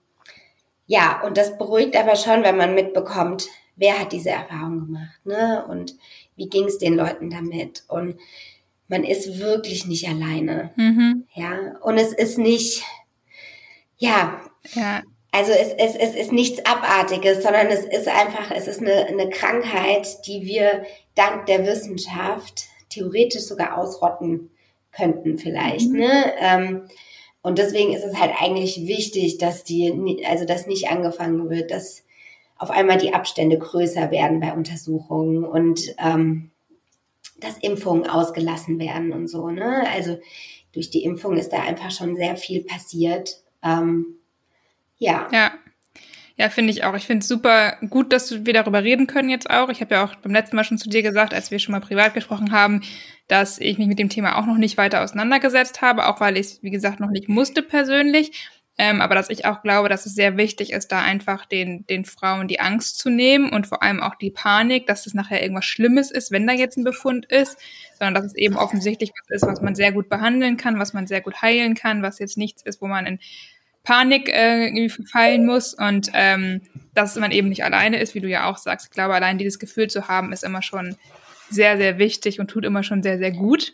ja, 0.88 1.22
und 1.24 1.38
das 1.38 1.58
beruhigt 1.58 1.96
aber 1.96 2.16
schon, 2.16 2.44
wenn 2.44 2.58
man 2.58 2.76
mitbekommt, 2.76 3.48
wer 3.78 4.00
hat 4.00 4.12
diese 4.12 4.32
Erfahrung 4.32 4.88
gemacht, 4.88 5.26
ne? 5.26 5.66
Und 5.70 5.96
wie 6.42 6.50
ging 6.50 6.66
es 6.66 6.80
den 6.80 6.96
Leuten 6.96 7.30
damit? 7.30 7.84
Und 7.88 8.16
man 8.88 9.04
ist 9.04 9.40
wirklich 9.40 9.86
nicht 9.86 10.08
alleine. 10.10 10.72
Mhm. 10.76 11.28
Ja, 11.36 11.78
und 11.82 12.00
es 12.00 12.14
ist 12.14 12.40
nicht, 12.40 12.84
ja, 13.98 14.42
ja. 14.74 15.04
also 15.32 15.52
es, 15.52 15.74
es, 15.78 15.96
es 15.96 16.16
ist 16.16 16.32
nichts 16.32 16.66
Abartiges, 16.66 17.44
sondern 17.44 17.68
es 17.68 17.86
ist 17.86 18.08
einfach, 18.08 18.50
es 18.50 18.68
ist 18.68 18.82
eine, 18.82 19.06
eine 19.06 19.30
Krankheit, 19.30 20.26
die 20.26 20.48
wir 20.48 20.84
dank 21.14 21.46
der 21.46 21.68
Wissenschaft 21.68 22.66
theoretisch 22.90 23.44
sogar 23.44 23.78
ausrotten 23.78 24.50
könnten 24.92 25.38
vielleicht. 25.38 25.92
Mhm. 25.92 26.00
Ne? 26.00 26.34
Ähm, 26.40 26.82
und 27.44 27.60
deswegen 27.60 27.94
ist 27.94 28.04
es 28.04 28.20
halt 28.20 28.34
eigentlich 28.40 28.88
wichtig, 28.88 29.38
dass 29.38 29.64
die, 29.64 30.26
also 30.28 30.46
dass 30.46 30.66
nicht 30.66 30.90
angefangen 30.90 31.52
wird, 31.52 31.70
dass 31.70 32.04
auf 32.62 32.70
einmal 32.70 33.00
die 33.00 33.16
Abstände 33.16 33.58
größer 33.58 34.12
werden 34.12 34.40
bei 34.40 34.54
Untersuchungen 34.54 35.44
und 35.44 35.82
ähm, 35.98 36.52
dass 37.40 37.58
Impfungen 37.58 38.08
ausgelassen 38.08 38.78
werden 38.78 39.14
und 39.14 39.28
so. 39.28 39.50
Ne? 39.50 39.84
Also 39.92 40.20
durch 40.72 40.92
die 40.92 41.04
Impfung 41.04 41.38
ist 41.38 41.50
da 41.50 41.64
einfach 41.64 41.90
schon 41.90 42.16
sehr 42.16 42.38
viel 42.38 42.64
passiert. 42.64 43.42
Ähm, 43.64 44.20
ja. 45.00 45.28
Ja. 45.32 45.54
Ja, 46.38 46.50
finde 46.50 46.72
ich 46.72 46.84
auch. 46.84 46.96
Ich 46.96 47.08
finde 47.08 47.24
es 47.24 47.28
super 47.28 47.78
gut, 47.90 48.14
dass 48.14 48.46
wir 48.46 48.54
darüber 48.54 48.84
reden 48.84 49.08
können 49.08 49.30
jetzt 49.30 49.50
auch. 49.50 49.70
Ich 49.70 49.82
habe 49.82 49.96
ja 49.96 50.04
auch 50.06 50.16
beim 50.16 50.32
letzten 50.32 50.56
Mal 50.56 50.64
schon 50.64 50.78
zu 50.78 50.90
dir 50.90 51.02
gesagt, 51.02 51.34
als 51.34 51.50
wir 51.50 51.58
schon 51.58 51.72
mal 51.74 51.82
privat 51.82 52.14
gesprochen 52.14 52.52
haben, 52.52 52.82
dass 53.28 53.60
ich 53.60 53.80
mich 53.80 53.88
mit 53.88 53.98
dem 53.98 54.10
Thema 54.10 54.38
auch 54.38 54.46
noch 54.46 54.58
nicht 54.58 54.78
weiter 54.78 55.02
auseinandergesetzt 55.02 55.82
habe, 55.82 56.08
auch 56.08 56.20
weil 56.22 56.38
ich 56.38 56.46
es, 56.46 56.64
wie 56.64 56.72
gesagt, 56.72 57.00
noch 57.00 57.10
nicht 57.10 57.28
musste 57.28 57.64
persönlich. 57.64 58.50
Ähm, 58.78 59.02
aber 59.02 59.16
dass 59.16 59.30
ich 59.30 59.46
auch 59.46 59.62
glaube, 59.62 59.90
dass 59.90 60.06
es 60.06 60.16
sehr 60.16 60.38
wichtig 60.38 60.72
ist, 60.72 60.92
da 60.92 61.02
einfach 61.02 61.46
den, 61.46 61.86
den 61.88 62.06
Frauen 62.06 62.48
die 62.48 62.60
Angst 62.60 62.98
zu 62.98 63.10
nehmen 63.10 63.50
und 63.50 63.68
vor 63.68 63.84
allem 63.84 64.02
auch 64.02 64.16
die 64.16 64.32
Panik, 64.32 64.88
dass 64.88 65.06
es 65.06 65.14
nachher 65.14 65.42
irgendwas 65.42 65.66
Schlimmes 65.66 66.10
ist, 66.10 66.32
wenn 66.32 66.48
da 66.48 66.54
jetzt 66.54 66.78
ein 66.78 66.84
Befund 66.84 67.26
ist, 67.26 67.58
sondern 68.00 68.16
dass 68.16 68.26
es 68.26 68.36
eben 68.36 68.56
offensichtlich 68.56 69.12
was 69.12 69.30
ist, 69.30 69.48
was 69.48 69.62
man 69.62 69.76
sehr 69.76 69.92
gut 69.92 70.10
behandeln 70.10 70.58
kann, 70.58 70.80
was 70.80 70.94
man 70.94 71.06
sehr 71.06 71.22
gut 71.22 71.42
heilen 71.42 71.76
kann, 71.76 72.02
was 72.02 72.20
jetzt 72.20 72.38
nichts 72.38 72.64
ist, 72.64 72.82
wo 72.82 72.88
man 72.88 73.06
in 73.06 73.20
Panik 73.84 74.30
äh, 74.30 74.66
irgendwie 74.66 74.90
verfallen 74.90 75.46
muss 75.46 75.74
und 75.74 76.12
ähm, 76.14 76.62
dass 76.94 77.16
man 77.16 77.32
eben 77.32 77.50
nicht 77.50 77.64
alleine 77.64 78.00
ist, 78.00 78.16
wie 78.16 78.20
du 78.20 78.30
ja 78.30 78.50
auch 78.50 78.58
sagst. 78.58 78.88
Ich 78.88 78.92
glaube, 78.92 79.16
allein 79.16 79.38
dieses 79.38 79.60
Gefühl 79.60 79.90
zu 79.90 80.08
haben, 80.08 80.32
ist 80.32 80.44
immer 80.44 80.62
schon 80.62 80.96
sehr, 81.50 81.78
sehr 81.78 81.98
wichtig 81.98 82.40
und 82.40 82.48
tut 82.48 82.64
immer 82.64 82.84
schon 82.84 83.04
sehr, 83.04 83.18
sehr 83.18 83.32
gut. 83.32 83.74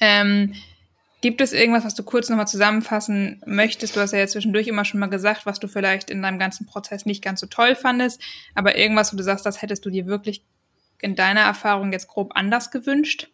Ähm, 0.00 0.54
gibt 1.20 1.40
es 1.40 1.52
irgendwas, 1.52 1.84
was 1.84 1.94
du 1.94 2.02
kurz 2.02 2.28
nochmal 2.28 2.46
zusammenfassen 2.46 3.42
möchtest? 3.44 3.96
Du 3.96 4.00
hast 4.00 4.12
ja 4.12 4.18
jetzt 4.18 4.32
zwischendurch 4.32 4.68
immer 4.68 4.84
schon 4.84 5.00
mal 5.00 5.08
gesagt, 5.08 5.46
was 5.46 5.58
du 5.58 5.68
vielleicht 5.68 6.10
in 6.10 6.22
deinem 6.22 6.38
ganzen 6.38 6.66
Prozess 6.66 7.06
nicht 7.06 7.22
ganz 7.22 7.40
so 7.40 7.46
toll 7.46 7.74
fandest, 7.74 8.20
aber 8.54 8.76
irgendwas, 8.76 9.12
wo 9.12 9.16
du 9.16 9.24
sagst, 9.24 9.44
das 9.44 9.62
hättest 9.62 9.84
du 9.84 9.90
dir 9.90 10.06
wirklich 10.06 10.44
in 11.00 11.16
deiner 11.16 11.40
Erfahrung 11.40 11.92
jetzt 11.92 12.08
grob 12.08 12.32
anders 12.34 12.70
gewünscht? 12.70 13.30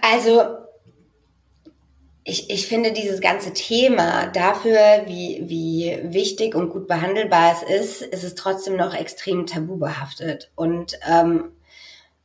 Also 0.00 0.56
ich, 2.24 2.50
ich 2.50 2.68
finde 2.68 2.92
dieses 2.92 3.20
ganze 3.20 3.52
Thema 3.52 4.26
dafür, 4.28 5.02
wie, 5.06 5.42
wie 5.46 5.98
wichtig 6.12 6.54
und 6.54 6.70
gut 6.70 6.86
behandelbar 6.86 7.52
es 7.52 7.62
ist, 7.80 8.02
ist 8.02 8.22
es 8.22 8.34
trotzdem 8.34 8.76
noch 8.76 8.94
extrem 8.94 9.46
tabubehaftet. 9.46 10.50
Und, 10.54 10.98
ähm, 11.08 11.52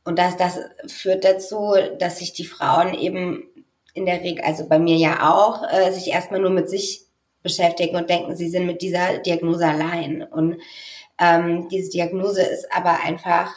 und 0.08 0.18
das, 0.18 0.38
das 0.38 0.58
führt 0.86 1.22
dazu, 1.22 1.74
dass 1.98 2.18
sich 2.18 2.32
die 2.32 2.46
Frauen 2.46 2.94
eben 2.94 3.46
in 3.92 4.06
der 4.06 4.22
Regel, 4.22 4.42
also 4.42 4.66
bei 4.66 4.78
mir 4.78 4.96
ja 4.96 5.30
auch, 5.30 5.62
äh, 5.70 5.92
sich 5.92 6.08
erstmal 6.08 6.40
nur 6.40 6.48
mit 6.48 6.70
sich 6.70 7.02
beschäftigen 7.42 7.94
und 7.94 8.08
denken, 8.08 8.34
sie 8.34 8.48
sind 8.48 8.64
mit 8.64 8.80
dieser 8.80 9.18
Diagnose 9.18 9.66
allein. 9.66 10.22
Und 10.22 10.62
ähm, 11.20 11.68
diese 11.68 11.90
Diagnose 11.90 12.40
ist 12.40 12.72
aber 12.72 13.04
einfach, 13.04 13.52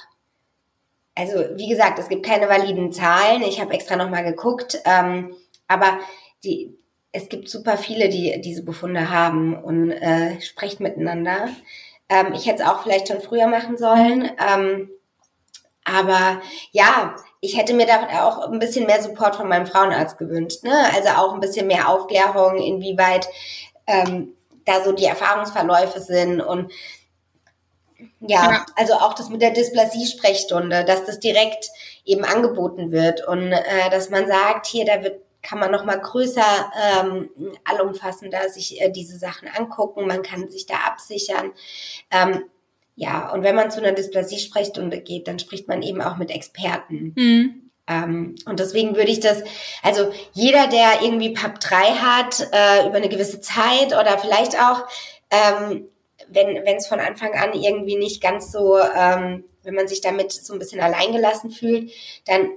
also 1.16 1.36
wie 1.56 1.70
gesagt, 1.70 2.00
es 2.00 2.10
gibt 2.10 2.26
keine 2.26 2.50
validen 2.50 2.92
Zahlen. 2.92 3.44
Ich 3.44 3.62
habe 3.62 3.74
extra 3.74 3.96
nochmal 3.96 4.26
geguckt. 4.26 4.78
Ähm, 4.84 5.34
aber 5.70 6.00
die, 6.44 6.78
es 7.14 7.30
gibt 7.30 7.48
super 7.48 7.78
viele, 7.78 8.10
die 8.10 8.42
diese 8.42 8.66
Befunde 8.66 9.10
haben 9.10 9.56
und 9.56 9.90
äh, 9.90 10.42
sprecht 10.42 10.82
miteinander. 10.82 11.48
Ähm, 12.10 12.34
ich 12.34 12.46
hätte 12.46 12.64
es 12.64 12.68
auch 12.68 12.84
vielleicht 12.84 13.08
schon 13.08 13.22
früher 13.22 13.48
machen 13.48 13.78
sollen. 13.78 14.30
Ähm, 14.38 14.90
aber 15.84 16.42
ja, 16.72 17.16
ich 17.40 17.58
hätte 17.58 17.74
mir 17.74 17.88
da 17.88 18.26
auch 18.26 18.48
ein 18.48 18.60
bisschen 18.60 18.86
mehr 18.86 19.02
Support 19.02 19.36
von 19.36 19.48
meinem 19.48 19.66
Frauenarzt 19.66 20.18
gewünscht. 20.18 20.64
Ne? 20.64 20.74
Also 20.96 21.10
auch 21.10 21.34
ein 21.34 21.40
bisschen 21.40 21.68
mehr 21.68 21.90
Aufklärung, 21.90 22.58
inwieweit 22.58 23.28
ähm, 23.88 24.36
da 24.66 24.84
so 24.84 24.92
die 24.92 25.06
Erfahrungsverläufe 25.06 26.00
sind 26.00 26.40
und 26.42 26.72
ja, 28.20 28.52
ja, 28.52 28.66
also 28.76 28.94
auch 28.94 29.14
das 29.14 29.30
mit 29.30 29.42
der 29.42 29.52
Dysplasie-Sprechstunde, 29.52 30.86
dass 30.86 31.06
das 31.06 31.20
direkt 31.20 31.70
eben 32.06 32.24
angeboten 32.24 32.92
wird 32.92 33.28
und 33.28 33.52
äh, 33.52 33.90
dass 33.92 34.10
man 34.10 34.28
sagt, 34.28 34.66
hier, 34.68 34.86
da 34.86 35.04
wird 35.04 35.22
kann 35.42 35.60
man 35.60 35.72
noch 35.72 35.86
mal 35.86 36.00
größer, 36.00 36.72
ähm, 37.02 37.30
allumfassender 37.64 38.50
sich 38.50 38.80
äh, 38.82 38.90
diese 38.90 39.18
Sachen 39.18 39.48
angucken. 39.48 40.08
Man 40.08 40.22
kann 40.22 40.50
sich 40.50 40.66
da 40.66 40.76
absichern. 40.88 41.52
Ähm, 42.12 42.44
ja, 42.96 43.32
und 43.32 43.44
wenn 43.44 43.56
man 43.56 43.72
zu 43.72 43.80
einer 43.82 43.94
Dysplasie-Sprechstunde 43.94 45.02
geht, 45.02 45.28
dann 45.28 45.40
spricht 45.40 45.68
man 45.68 45.82
eben 45.82 46.02
auch 46.02 46.18
mit 46.18 46.30
Experten. 46.30 47.14
Mhm. 47.16 47.72
Ähm, 47.88 48.36
und 48.46 48.60
deswegen 48.60 48.96
würde 48.96 49.12
ich 49.12 49.20
das, 49.20 49.44
also 49.82 50.12
jeder, 50.34 50.68
der 50.68 51.02
irgendwie 51.02 51.34
PAP 51.34 51.60
3 51.60 51.76
hat, 51.76 52.48
äh, 52.52 52.88
über 52.88 52.98
eine 52.98 53.10
gewisse 53.10 53.42
Zeit 53.42 53.88
oder 53.88 54.18
vielleicht 54.20 54.56
auch, 54.60 54.88
ähm, 55.30 55.88
wenn 56.28 56.78
es 56.78 56.88
von 56.88 57.00
Anfang 57.00 57.34
an 57.34 57.54
irgendwie 57.54 57.98
nicht 57.98 58.22
ganz 58.22 58.52
so, 58.52 58.78
ähm, 58.78 59.44
wenn 59.64 59.74
man 59.74 59.88
sich 59.88 60.02
damit 60.02 60.32
so 60.32 60.54
ein 60.54 60.60
bisschen 60.60 60.80
alleingelassen 60.80 61.52
fühlt, 61.52 61.92
dann 62.26 62.52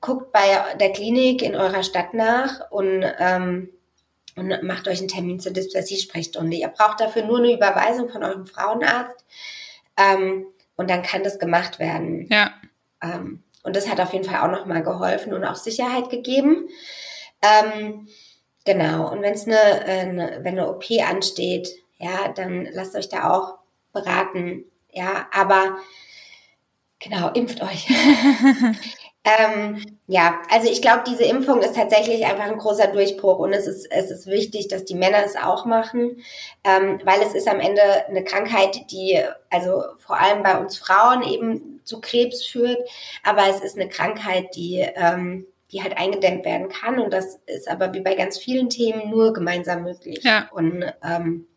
guckt 0.00 0.30
bei 0.32 0.76
der 0.78 0.92
Klinik 0.92 1.42
in 1.42 1.56
eurer 1.56 1.82
Stadt 1.82 2.14
nach 2.14 2.70
und, 2.70 3.04
ähm, 3.18 3.70
und 4.36 4.62
macht 4.62 4.86
euch 4.86 4.98
einen 4.98 5.08
Termin 5.08 5.40
zur 5.40 5.52
Dysplasie-Sprechstunde. 5.52 6.56
Ihr 6.56 6.68
braucht 6.68 7.00
dafür 7.00 7.24
nur 7.24 7.38
eine 7.38 7.52
Überweisung 7.52 8.08
von 8.08 8.22
eurem 8.22 8.46
Frauenarzt 8.46 9.24
ähm, 9.96 10.46
und 10.76 10.90
dann 10.90 11.02
kann 11.02 11.24
das 11.24 11.38
gemacht 11.38 11.78
werden. 11.78 12.28
Ja. 12.30 12.52
Ähm, 13.02 13.42
und 13.62 13.74
das 13.74 13.90
hat 13.90 14.00
auf 14.00 14.12
jeden 14.12 14.24
Fall 14.24 14.40
auch 14.40 14.56
nochmal 14.56 14.82
geholfen 14.82 15.32
und 15.32 15.44
auch 15.44 15.56
Sicherheit 15.56 16.10
gegeben. 16.10 16.68
Ähm, 17.42 18.08
genau. 18.64 19.10
Und 19.10 19.22
wenn 19.22 19.34
es 19.34 19.46
eine, 19.46 19.58
eine, 19.58 20.40
wenn 20.42 20.58
eine 20.58 20.68
OP 20.68 20.84
ansteht, 21.04 21.70
ja, 21.98 22.28
dann 22.28 22.68
lasst 22.72 22.94
euch 22.94 23.08
da 23.08 23.30
auch 23.30 23.58
beraten. 23.92 24.64
Ja, 24.92 25.26
aber 25.32 25.78
genau, 26.98 27.30
impft 27.30 27.62
euch. 27.62 27.88
Ähm, 29.26 29.84
ja, 30.06 30.40
also 30.50 30.70
ich 30.70 30.80
glaube, 30.80 31.02
diese 31.04 31.24
Impfung 31.24 31.60
ist 31.60 31.74
tatsächlich 31.74 32.24
einfach 32.24 32.44
ein 32.44 32.58
großer 32.58 32.86
Durchbruch 32.86 33.40
und 33.40 33.52
es 33.52 33.66
ist, 33.66 33.90
es 33.90 34.12
ist 34.12 34.28
wichtig, 34.28 34.68
dass 34.68 34.84
die 34.84 34.94
Männer 34.94 35.18
es 35.24 35.34
auch 35.34 35.64
machen, 35.64 36.22
ähm, 36.62 37.00
weil 37.02 37.20
es 37.22 37.34
ist 37.34 37.48
am 37.48 37.58
Ende 37.58 37.82
eine 38.06 38.22
Krankheit, 38.22 38.88
die 38.92 39.20
also 39.50 39.82
vor 39.98 40.20
allem 40.20 40.44
bei 40.44 40.56
uns 40.56 40.78
Frauen 40.78 41.24
eben 41.24 41.80
zu 41.82 42.00
Krebs 42.00 42.46
führt, 42.46 42.78
aber 43.24 43.48
es 43.50 43.60
ist 43.60 43.76
eine 43.76 43.88
Krankheit, 43.88 44.54
die, 44.54 44.86
ähm, 44.94 45.44
die 45.72 45.82
halt 45.82 45.98
eingedämmt 45.98 46.44
werden 46.44 46.68
kann 46.68 47.00
und 47.00 47.12
das 47.12 47.40
ist 47.46 47.68
aber 47.68 47.92
wie 47.94 48.02
bei 48.02 48.14
ganz 48.14 48.38
vielen 48.38 48.70
Themen 48.70 49.10
nur 49.10 49.32
gemeinsam 49.32 49.82
möglich. 49.82 50.22
Ja. 50.22 50.48
Und 50.52 50.84
ähm, 51.02 51.48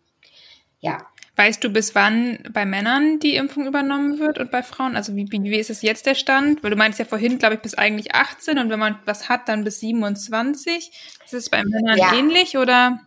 ja. 0.80 0.98
Weißt 1.39 1.63
du, 1.63 1.69
bis 1.69 1.95
wann 1.95 2.39
bei 2.52 2.65
Männern 2.65 3.19
die 3.19 3.38
Impfung 3.38 3.65
übernommen 3.65 4.19
wird 4.19 4.39
und 4.39 4.52
bei 4.52 4.62
Frauen? 4.62 4.97
Also 4.97 5.15
wie, 5.15 5.25
wie, 5.32 5.56
ist 5.56 5.69
es 5.69 5.82
jetzt 5.82 6.06
der 6.06 6.15
Stand? 6.15 6.62
Weil 6.62 6.71
du 6.71 6.75
meinst 6.75 6.99
ja 6.99 7.06
vorhin, 7.06 7.39
glaube 7.39 7.56
ich, 7.56 7.62
bis 7.62 7.75
eigentlich 7.75 8.13
18 8.13 8.60
und 8.60 8.69
wenn 8.69 8.78
man 8.78 8.99
was 9.06 9.30
hat, 9.30 9.47
dann 9.47 9.63
bis 9.63 9.80
27. 9.80 10.91
Ist 11.23 11.34
es 11.34 11.49
bei 11.49 11.63
Männern 11.63 11.97
ja. 11.97 12.13
ähnlich 12.13 12.58
oder? 12.58 12.99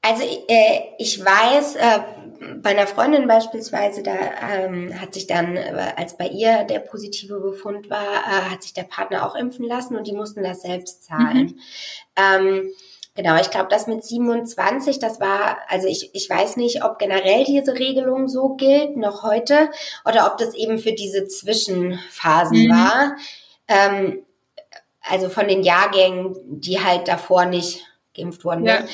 Also 0.00 0.22
äh, 0.48 0.80
ich 0.98 1.22
weiß, 1.22 1.76
äh, 1.76 1.98
bei 2.62 2.70
einer 2.70 2.86
Freundin 2.86 3.28
beispielsweise, 3.28 4.02
da 4.02 4.16
ähm, 4.50 4.98
hat 4.98 5.12
sich 5.12 5.26
dann, 5.26 5.58
äh, 5.58 5.92
als 5.94 6.16
bei 6.16 6.28
ihr 6.28 6.64
der 6.64 6.78
positive 6.78 7.38
Befund 7.40 7.90
war, 7.90 8.00
äh, 8.00 8.50
hat 8.50 8.62
sich 8.62 8.72
der 8.72 8.84
Partner 8.84 9.26
auch 9.26 9.34
impfen 9.34 9.66
lassen 9.66 9.94
und 9.94 10.06
die 10.06 10.14
mussten 10.14 10.42
das 10.42 10.62
selbst 10.62 11.04
zahlen. 11.04 11.48
Mhm. 11.48 11.60
Ähm, 12.16 12.70
genau, 13.16 13.40
ich 13.40 13.50
glaube, 13.50 13.68
das 13.70 13.86
mit 13.86 14.04
27, 14.04 14.98
das 15.00 15.20
war, 15.20 15.58
also 15.68 15.88
ich, 15.88 16.14
ich 16.14 16.30
weiß 16.30 16.56
nicht, 16.56 16.84
ob 16.84 16.98
generell 16.98 17.44
diese 17.44 17.74
Regelung 17.74 18.28
so 18.28 18.50
gilt, 18.50 18.96
noch 18.96 19.22
heute, 19.24 19.70
oder 20.04 20.30
ob 20.30 20.38
das 20.38 20.54
eben 20.54 20.78
für 20.78 20.92
diese 20.92 21.26
Zwischenphasen 21.26 22.66
mhm. 22.66 22.70
war. 22.70 23.16
Ähm, 23.66 24.22
also 25.00 25.28
von 25.28 25.48
den 25.48 25.62
Jahrgängen, 25.62 26.60
die 26.60 26.82
halt 26.82 27.08
davor 27.08 27.46
nicht 27.46 27.84
geimpft 28.14 28.44
wurden. 28.44 28.62
Ne? 28.62 28.70
Ja. 28.70 28.80
Ne? 28.80 28.88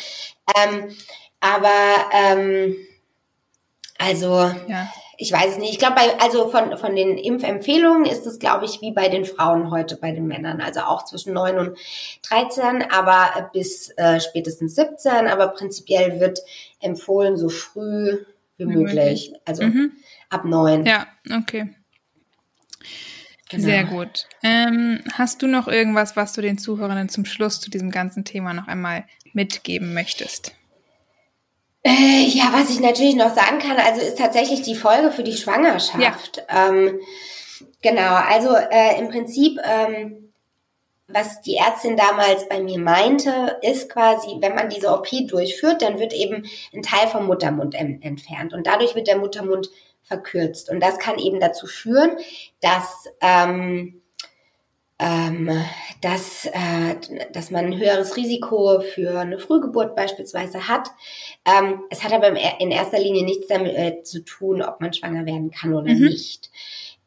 Ähm, 0.56 0.96
aber 1.40 2.10
ähm, 2.12 2.76
also 3.98 4.52
ja. 4.68 4.88
Ich 5.22 5.30
weiß 5.30 5.52
es 5.52 5.58
nicht. 5.58 5.70
Ich 5.70 5.78
glaube, 5.78 5.96
also 6.20 6.48
von, 6.50 6.76
von 6.76 6.96
den 6.96 7.16
Impfempfehlungen 7.16 8.06
ist 8.06 8.26
es, 8.26 8.40
glaube 8.40 8.64
ich, 8.64 8.80
wie 8.80 8.90
bei 8.90 9.08
den 9.08 9.24
Frauen 9.24 9.70
heute 9.70 9.96
bei 9.96 10.10
den 10.10 10.26
Männern. 10.26 10.60
Also 10.60 10.80
auch 10.80 11.04
zwischen 11.04 11.32
9 11.32 11.58
und 11.58 11.78
13, 12.28 12.90
aber 12.90 13.50
bis 13.52 13.90
äh, 13.96 14.20
spätestens 14.20 14.74
17. 14.74 15.28
Aber 15.28 15.48
prinzipiell 15.48 16.18
wird 16.18 16.40
empfohlen, 16.80 17.36
so 17.36 17.48
früh 17.48 18.18
wie 18.56 18.66
möglich. 18.66 19.32
Also 19.44 19.62
mhm. 19.62 19.92
ab 20.28 20.44
9. 20.44 20.86
Ja, 20.86 21.06
okay. 21.38 21.72
Genau. 23.48 23.62
Sehr 23.62 23.84
gut. 23.84 24.26
Ähm, 24.42 25.04
hast 25.12 25.40
du 25.42 25.46
noch 25.46 25.68
irgendwas, 25.68 26.16
was 26.16 26.32
du 26.32 26.42
den 26.42 26.58
Zuhörerinnen 26.58 27.08
zum 27.08 27.26
Schluss 27.26 27.60
zu 27.60 27.70
diesem 27.70 27.92
ganzen 27.92 28.24
Thema 28.24 28.54
noch 28.54 28.66
einmal 28.66 29.04
mitgeben 29.32 29.94
möchtest? 29.94 30.52
Äh, 31.84 32.26
ja, 32.28 32.50
was 32.52 32.70
ich 32.70 32.80
natürlich 32.80 33.16
noch 33.16 33.34
sagen 33.34 33.58
kann, 33.58 33.76
also 33.76 34.00
ist 34.00 34.18
tatsächlich 34.18 34.62
die 34.62 34.76
Folge 34.76 35.10
für 35.10 35.24
die 35.24 35.36
Schwangerschaft. 35.36 36.44
Ja. 36.48 36.68
Ähm, 36.68 37.00
genau, 37.80 38.14
also 38.14 38.54
äh, 38.54 38.98
im 39.00 39.08
Prinzip, 39.08 39.58
ähm, 39.64 40.32
was 41.08 41.40
die 41.42 41.56
Ärztin 41.56 41.96
damals 41.96 42.48
bei 42.48 42.60
mir 42.60 42.78
meinte, 42.78 43.58
ist 43.62 43.90
quasi, 43.90 44.36
wenn 44.40 44.54
man 44.54 44.68
diese 44.68 44.92
OP 44.92 45.08
durchführt, 45.28 45.82
dann 45.82 45.98
wird 45.98 46.12
eben 46.12 46.44
ein 46.72 46.82
Teil 46.82 47.08
vom 47.08 47.26
Muttermund 47.26 47.74
entfernt 47.74 48.54
und 48.54 48.66
dadurch 48.66 48.94
wird 48.94 49.08
der 49.08 49.18
Muttermund 49.18 49.68
verkürzt. 50.02 50.70
Und 50.70 50.80
das 50.80 50.98
kann 50.98 51.18
eben 51.18 51.40
dazu 51.40 51.66
führen, 51.66 52.16
dass, 52.60 53.08
ähm, 53.20 54.01
ähm, 55.02 55.50
dass, 56.00 56.46
äh, 56.46 56.94
dass 57.32 57.50
man 57.50 57.66
ein 57.66 57.78
höheres 57.78 58.16
Risiko 58.16 58.80
für 58.80 59.18
eine 59.18 59.38
Frühgeburt 59.38 59.96
beispielsweise 59.96 60.68
hat. 60.68 60.90
Ähm, 61.44 61.82
es 61.90 62.04
hat 62.04 62.12
aber 62.12 62.28
in 62.60 62.70
erster 62.70 63.00
Linie 63.00 63.24
nichts 63.24 63.48
damit 63.48 63.74
äh, 63.76 64.02
zu 64.04 64.24
tun, 64.24 64.62
ob 64.62 64.80
man 64.80 64.92
schwanger 64.92 65.26
werden 65.26 65.50
kann 65.50 65.74
oder 65.74 65.92
mhm. 65.92 66.06
nicht. 66.06 66.50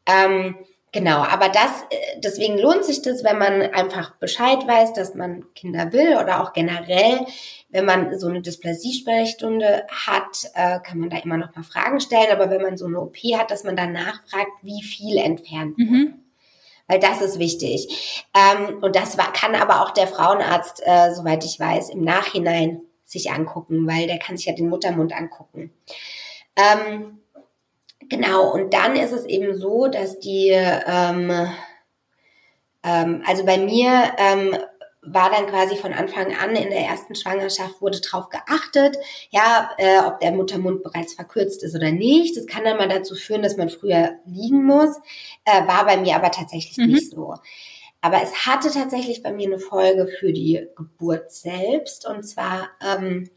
Ähm, 0.06 0.56
Genau, 0.92 1.18
aber 1.18 1.50
das, 1.50 1.82
äh, 1.90 2.20
deswegen 2.20 2.56
lohnt 2.56 2.82
sich 2.82 3.02
das, 3.02 3.22
wenn 3.22 3.36
man 3.36 3.60
einfach 3.60 4.14
Bescheid 4.14 4.66
weiß, 4.66 4.94
dass 4.94 5.14
man 5.14 5.44
Kinder 5.54 5.92
will 5.92 6.16
oder 6.16 6.42
auch 6.42 6.54
generell, 6.54 7.26
wenn 7.68 7.84
man 7.84 8.18
so 8.18 8.28
eine 8.28 8.40
Dysplasie-Sprechstunde 8.40 9.84
hat, 9.90 10.50
äh, 10.54 10.78
kann 10.80 10.98
man 10.98 11.10
da 11.10 11.18
immer 11.18 11.36
noch 11.36 11.54
mal 11.54 11.64
Fragen 11.64 12.00
stellen. 12.00 12.30
Aber 12.32 12.48
wenn 12.48 12.62
man 12.62 12.78
so 12.78 12.86
eine 12.86 12.98
OP 12.98 13.16
hat, 13.36 13.50
dass 13.50 13.64
man 13.64 13.76
danach 13.76 14.26
fragt, 14.26 14.52
wie 14.62 14.82
viel 14.82 15.18
entfernt 15.18 15.76
wurde. 15.76 16.25
Weil 16.88 17.00
das 17.00 17.20
ist 17.20 17.38
wichtig. 17.38 18.24
Ähm, 18.34 18.82
und 18.82 18.94
das 18.94 19.18
war, 19.18 19.32
kann 19.32 19.54
aber 19.54 19.82
auch 19.82 19.90
der 19.90 20.06
Frauenarzt, 20.06 20.82
äh, 20.84 21.12
soweit 21.14 21.44
ich 21.44 21.58
weiß, 21.58 21.90
im 21.90 22.02
Nachhinein 22.02 22.82
sich 23.04 23.30
angucken, 23.30 23.86
weil 23.86 24.06
der 24.06 24.18
kann 24.18 24.36
sich 24.36 24.46
ja 24.46 24.52
den 24.52 24.68
Muttermund 24.68 25.12
angucken. 25.12 25.72
Ähm, 26.56 27.20
Genau, 28.08 28.52
und 28.52 28.72
dann 28.72 28.94
ist 28.96 29.12
es 29.12 29.24
eben 29.24 29.56
so, 29.56 29.88
dass 29.88 30.18
die, 30.20 30.50
ähm, 30.50 31.30
ähm, 32.84 33.22
also 33.26 33.44
bei 33.44 33.58
mir 33.58 34.12
ähm, 34.18 34.56
war 35.06 35.30
dann 35.30 35.46
quasi 35.46 35.76
von 35.76 35.92
Anfang 35.92 36.34
an 36.36 36.56
in 36.56 36.70
der 36.70 36.80
ersten 36.80 37.14
Schwangerschaft 37.14 37.80
wurde 37.80 38.00
drauf 38.00 38.28
geachtet, 38.28 38.96
ja, 39.30 39.70
äh, 39.78 40.00
ob 40.00 40.20
der 40.20 40.32
Muttermund 40.32 40.82
bereits 40.82 41.14
verkürzt 41.14 41.62
ist 41.62 41.74
oder 41.74 41.92
nicht. 41.92 42.36
Das 42.36 42.46
kann 42.46 42.64
dann 42.64 42.76
mal 42.76 42.88
dazu 42.88 43.14
führen, 43.14 43.42
dass 43.42 43.56
man 43.56 43.68
früher 43.68 44.16
liegen 44.26 44.64
muss. 44.64 44.96
Äh, 45.44 45.66
war 45.66 45.86
bei 45.86 45.96
mir 45.96 46.16
aber 46.16 46.30
tatsächlich 46.30 46.76
mhm. 46.76 46.92
nicht 46.92 47.10
so. 47.10 47.34
Aber 48.00 48.22
es 48.22 48.46
hatte 48.46 48.70
tatsächlich 48.70 49.22
bei 49.22 49.32
mir 49.32 49.46
eine 49.46 49.58
Folge 49.58 50.06
für 50.06 50.32
die 50.32 50.66
Geburt 50.76 51.32
selbst. 51.32 52.06
Und 52.06 52.24
zwar 52.24 52.68
ähm, 52.84 53.30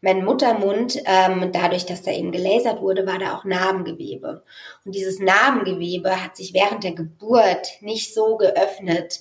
mein 0.00 0.24
Muttermund, 0.24 0.98
ähm, 1.04 1.50
dadurch, 1.52 1.86
dass 1.86 2.02
da 2.02 2.10
eben 2.10 2.32
gelasert 2.32 2.80
wurde, 2.80 3.06
war 3.06 3.18
da 3.18 3.36
auch 3.36 3.44
Narbengewebe. 3.44 4.42
Und 4.84 4.94
dieses 4.94 5.20
Narbengewebe 5.20 6.22
hat 6.22 6.36
sich 6.36 6.54
während 6.54 6.84
der 6.84 6.92
Geburt 6.92 7.68
nicht 7.80 8.12
so 8.12 8.36
geöffnet 8.36 9.20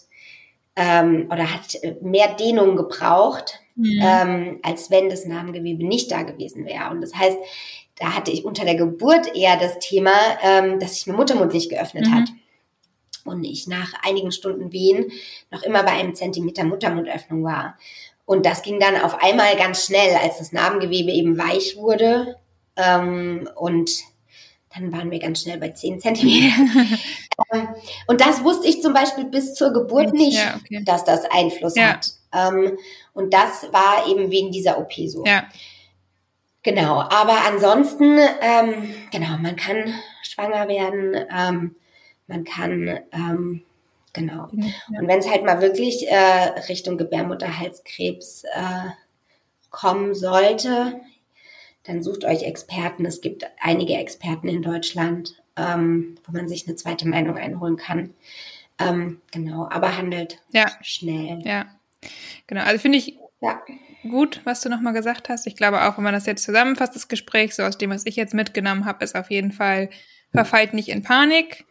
ähm, 0.76 1.28
oder 1.32 1.54
hat 1.54 1.78
mehr 2.02 2.34
Dehnung 2.36 2.76
gebraucht, 2.76 3.60
mhm. 3.76 4.00
ähm, 4.02 4.60
als 4.64 4.90
wenn 4.90 5.10
das 5.10 5.26
Narbengewebe 5.26 5.86
nicht 5.86 6.12
da 6.12 6.24
gewesen 6.24 6.66
wäre. 6.66 6.90
Und 6.92 7.02
das 7.02 7.16
heißt, 7.16 7.38
da 7.98 8.16
hatte 8.16 8.32
ich 8.32 8.46
unter 8.46 8.66
der 8.66 8.76
Geburt 8.76 9.36
eher 9.36 9.58
das 9.58 9.80
Thema, 9.80 10.14
ähm, 10.44 10.80
dass 10.80 10.96
sich 10.96 11.08
mein 11.08 11.18
Muttermund 11.18 11.54
nicht 11.54 11.70
geöffnet 11.70 12.08
mhm. 12.08 12.16
hat 12.16 12.30
und 13.26 13.44
ich 13.44 13.68
nach 13.68 13.94
einigen 14.04 14.32
Stunden 14.32 14.72
Wehen 14.72 15.12
noch 15.52 15.64
immer 15.64 15.84
bei 15.84 15.92
einem 15.92 16.16
Zentimeter 16.16 16.64
Muttermundöffnung 16.64 17.44
war. 17.44 17.78
Und 18.26 18.46
das 18.46 18.62
ging 18.62 18.80
dann 18.80 18.96
auf 19.02 19.22
einmal 19.22 19.56
ganz 19.58 19.86
schnell, 19.86 20.16
als 20.16 20.38
das 20.38 20.52
Narbengewebe 20.52 21.12
eben 21.12 21.38
weich 21.38 21.76
wurde. 21.78 22.38
Ähm, 22.78 23.50
und 23.56 23.92
dann 24.74 24.92
waren 24.92 25.12
wir 25.12 25.20
ganz 25.20 25.42
schnell 25.42 25.58
bei 25.58 25.70
10 25.70 26.00
Zentimeter. 26.00 26.56
ähm, 27.54 27.68
und 28.08 28.22
das 28.22 28.44
wusste 28.44 28.68
ich 28.68 28.82
zum 28.82 28.94
Beispiel 28.94 29.26
bis 29.26 29.54
zur 29.54 29.74
Geburt 29.74 30.14
nicht, 30.14 30.38
ja, 30.38 30.56
okay. 30.56 30.84
dass 30.86 31.04
das 31.04 31.26
Einfluss 31.30 31.76
ja. 31.76 31.94
hat. 31.94 32.08
Ähm, 32.34 32.78
und 33.14 33.34
das 33.34 33.72
war 33.72 34.08
eben 34.08 34.32
wegen 34.32 34.52
dieser 34.52 34.80
OP 34.80 34.94
so. 35.08 35.26
Ja. 35.26 35.46
Genau, 36.64 37.00
aber 37.00 37.46
ansonsten, 37.48 38.20
ähm, 38.42 38.94
genau, 39.12 39.38
man 39.38 39.56
kann 39.56 39.94
schwanger 40.22 40.68
werden, 40.68 41.16
ähm, 41.36 41.76
man 42.28 42.44
kann 42.44 43.00
ähm, 43.12 43.64
Genau. 44.14 44.50
Und 44.50 45.08
wenn 45.08 45.20
es 45.20 45.30
halt 45.30 45.46
mal 45.46 45.62
wirklich 45.62 46.08
äh, 46.10 46.60
Richtung 46.68 46.98
Gebärmutterhalskrebs 46.98 48.44
äh, 48.44 48.90
kommen 49.70 50.14
sollte, 50.14 51.00
dann 51.84 52.04
sucht 52.04 52.26
euch 52.26 52.44
Experten. 52.44 53.06
Es 53.06 53.22
gibt 53.22 53.46
einige 53.60 53.96
Experten 53.96 54.48
in 54.48 54.62
Deutschland, 54.62 55.42
ähm, 55.56 56.16
wo 56.26 56.32
man 56.32 56.48
sich 56.48 56.68
eine 56.68 56.76
zweite 56.76 57.08
Meinung 57.08 57.38
einholen 57.38 57.78
kann. 57.78 58.14
Ähm, 58.80 59.22
genau, 59.32 59.68
aber 59.70 59.98
handelt 59.98 60.40
ja. 60.52 60.70
schnell. 60.82 61.40
Ja, 61.44 61.66
genau. 62.48 62.64
Also 62.64 62.80
finde 62.80 62.98
ich 62.98 63.18
ja. 63.42 63.62
gut, 64.04 64.42
was 64.44 64.62
du 64.62 64.70
nochmal 64.70 64.94
gesagt 64.94 65.30
hast. 65.30 65.48
Ich 65.48 65.56
glaube 65.56 65.84
auch, 65.84 65.98
wenn 65.98 66.04
man 66.04 66.14
das 66.14 66.26
jetzt 66.26 66.44
zusammenfasst, 66.44 66.96
das 66.96 67.08
Gespräch, 67.08 67.56
so 67.56 67.64
aus 67.64 67.78
dem, 67.78 67.90
was 67.90 68.06
ich 68.06 68.16
jetzt 68.16 68.34
mitgenommen 68.34 68.86
habe, 68.86 69.04
ist 69.04 69.16
auf 69.16 69.30
jeden 69.30 69.52
Fall, 69.52 69.90
verfallt 70.32 70.74
nicht 70.74 70.90
in 70.90 71.04
Panik. 71.04 71.66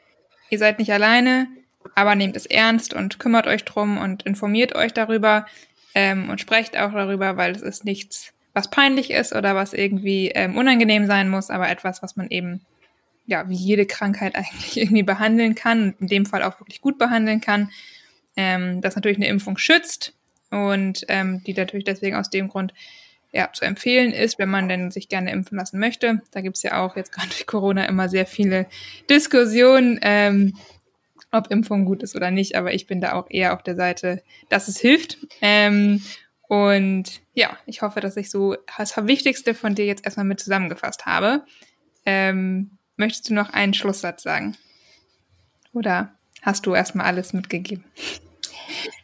Ihr 0.51 0.59
seid 0.59 0.79
nicht 0.79 0.93
alleine 0.93 1.49
aber 1.95 2.15
nehmt 2.15 2.37
es 2.37 2.47
ernst 2.47 2.95
und 2.95 3.19
kümmert 3.19 3.47
euch 3.47 3.65
drum 3.65 3.99
und 3.99 4.23
informiert 4.25 4.75
euch 4.75 4.93
darüber 4.93 5.47
ähm, 5.95 6.31
und 6.31 6.41
sprecht 6.41 6.77
auch 6.77 6.93
darüber, 6.93 7.37
weil 7.37 7.53
es 7.53 7.63
ist 7.63 7.85
nichts, 7.85 8.33
was 8.53 8.71
peinlich 8.71 9.11
ist 9.11 9.35
oder 9.35 9.55
was 9.55 9.73
irgendwie 9.73 10.29
ähm, 10.29 10.57
unangenehm 10.57 11.07
sein 11.07 11.29
muss, 11.29 11.51
aber 11.51 11.69
etwas, 11.69 12.03
was 12.03 12.17
man 12.17 12.29
eben 12.29 12.61
ja 13.27 13.49
wie 13.49 13.55
jede 13.55 13.87
Krankheit 13.87 14.35
eigentlich 14.37 14.77
irgendwie 14.77 15.03
behandeln 15.03 15.55
kann 15.55 15.95
in 16.01 16.09
dem 16.09 16.27
Fall 16.27 16.43
auch 16.43 16.61
wirklich 16.61 16.81
gut 16.81 16.99
behandeln 16.99 17.41
kann. 17.41 17.71
Ähm, 18.37 18.81
das 18.81 18.95
natürlich 18.97 19.19
eine 19.19 19.29
Impfung 19.29 19.59
schützt 19.59 20.15
und 20.51 21.05
ähm, 21.09 21.43
die 21.45 21.55
natürlich 21.55 21.85
deswegen 21.85 22.17
aus 22.17 22.31
dem 22.31 22.49
Grund 22.49 22.75
ja, 23.33 23.49
zu 23.53 23.65
empfehlen 23.65 24.13
ist, 24.13 24.39
wenn 24.39 24.49
man 24.49 24.69
denn 24.69 24.91
sich 24.91 25.09
gerne 25.09 25.31
impfen 25.31 25.57
lassen 25.59 25.79
möchte. 25.79 26.21
Da 26.33 26.41
gibt's 26.41 26.63
ja 26.63 26.85
auch 26.85 26.97
jetzt 26.97 27.13
gerade 27.13 27.29
durch 27.29 27.47
Corona 27.47 27.85
immer 27.85 28.09
sehr 28.09 28.27
viele 28.27 28.67
Diskussionen, 29.09 29.99
ähm, 30.03 30.57
ob 31.33 31.49
Impfung 31.51 31.85
gut 31.85 32.03
ist 32.03 32.17
oder 32.17 32.33
nicht, 32.33 32.57
aber 32.57 32.75
ich 32.75 32.89
bin 32.89 33.01
da 33.01 33.13
auch 33.13 33.31
eher 33.31 33.55
auf 33.55 33.63
der 33.63 33.77
Seite, 33.77 34.23
dass 34.49 34.67
es 34.67 34.81
hilft. 34.81 35.19
Ähm, 35.41 36.03
und 36.51 37.05
ja, 37.33 37.57
ich 37.67 37.81
hoffe, 37.81 38.01
dass 38.01 38.17
ich 38.17 38.29
so 38.29 38.57
das 38.77 38.97
Wichtigste 39.07 39.55
von 39.55 39.77
dir 39.77 39.87
jetzt 39.87 40.05
erstmal 40.05 40.27
mit 40.27 40.41
zusammengefasst 40.41 41.07
habe. 41.07 41.45
Ähm, 42.05 42.77
möchtest 42.97 43.31
du 43.31 43.35
noch 43.35 43.51
einen 43.51 43.73
Schlusssatz 43.73 44.25
sagen? 44.25 44.57
Oder 45.73 46.13
hast 46.43 46.67
du 46.67 46.75
erstmal 46.75 47.07
alles 47.07 47.33
mitgegeben? 47.33 47.85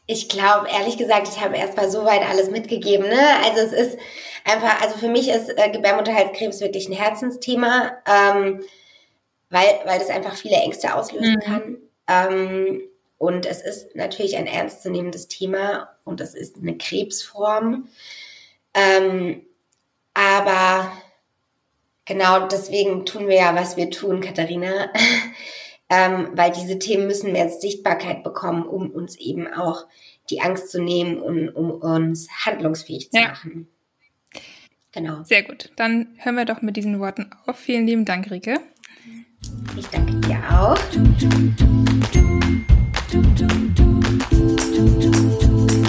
Ich 0.07 0.29
glaube, 0.29 0.67
ehrlich 0.69 0.97
gesagt, 0.97 1.29
ich 1.29 1.41
habe 1.41 1.57
erstmal 1.57 1.89
soweit 1.89 2.29
alles 2.29 2.51
mitgegeben. 2.51 3.07
Ne? 3.07 3.21
Also 3.45 3.61
es 3.61 3.73
ist 3.73 3.99
einfach, 4.45 4.83
also 4.83 4.99
für 4.99 5.09
mich 5.09 5.29
ist 5.29 5.49
äh, 5.57 5.71
Gebärmutterhalskrebs 5.71 6.61
wirklich 6.61 6.89
ein 6.89 6.97
Herzensthema, 6.97 7.93
ähm, 8.07 8.65
weil, 9.51 9.79
weil 9.85 10.01
das 10.01 10.11
einfach 10.11 10.35
viele 10.35 10.57
Ängste 10.57 10.97
auslösen 10.97 11.37
mhm. 11.37 11.41
kann. 11.41 11.77
Ähm, 12.09 12.81
und 13.19 13.47
es 13.47 13.63
ist 13.63 13.97
natürlich 13.97 14.37
ein 14.37 14.47
ernstzunehmendes 14.47 15.29
Thema 15.29 15.89
und 16.05 16.21
es 16.21 16.35
ist 16.35 16.57
eine 16.57 16.77
Krebsform. 16.77 17.89
Ähm, 18.75 19.43
Aber 20.15 20.93
genau 22.05 22.47
deswegen 22.47 23.07
tun 23.07 23.29
wir 23.29 23.37
ja, 23.37 23.55
was 23.55 23.77
wir 23.77 23.91
tun, 23.91 24.21
Katharina. 24.21 24.93
ähm, 25.89 26.31
weil 26.35 26.53
diese 26.53 26.79
Themen 26.79 27.07
müssen 27.07 27.33
mehr 27.33 27.49
Sichtbarkeit 27.49 28.23
bekommen, 28.23 28.67
um 28.67 28.91
uns 28.91 29.17
eben 29.17 29.47
auch 29.53 29.87
die 30.31 30.41
Angst 30.41 30.71
zu 30.71 30.83
nehmen 30.83 31.21
und 31.21 31.49
um 31.51 31.71
uns 31.71 32.29
handlungsfähig 32.45 33.11
zu 33.11 33.19
ja. 33.19 33.29
machen. 33.29 33.69
Genau. 34.93 35.23
Sehr 35.25 35.43
gut. 35.43 35.71
Dann 35.77 36.17
hören 36.19 36.37
wir 36.37 36.47
doch 36.47 36.63
mit 36.63 36.77
diesen 36.77 37.01
Worten 37.01 37.31
auf. 37.47 37.59
Vielen 37.59 37.87
lieben 37.87 38.05
Dank, 38.05 38.31
Rike. 38.31 38.61
Ich 39.77 39.87
danke 39.89 40.15
dir 40.21 40.39
auch. 40.51 40.79
do 43.17 43.23
do 43.23 43.47
do 43.47 44.01
do 44.31 44.85
do 45.01 45.81
do 45.81 45.86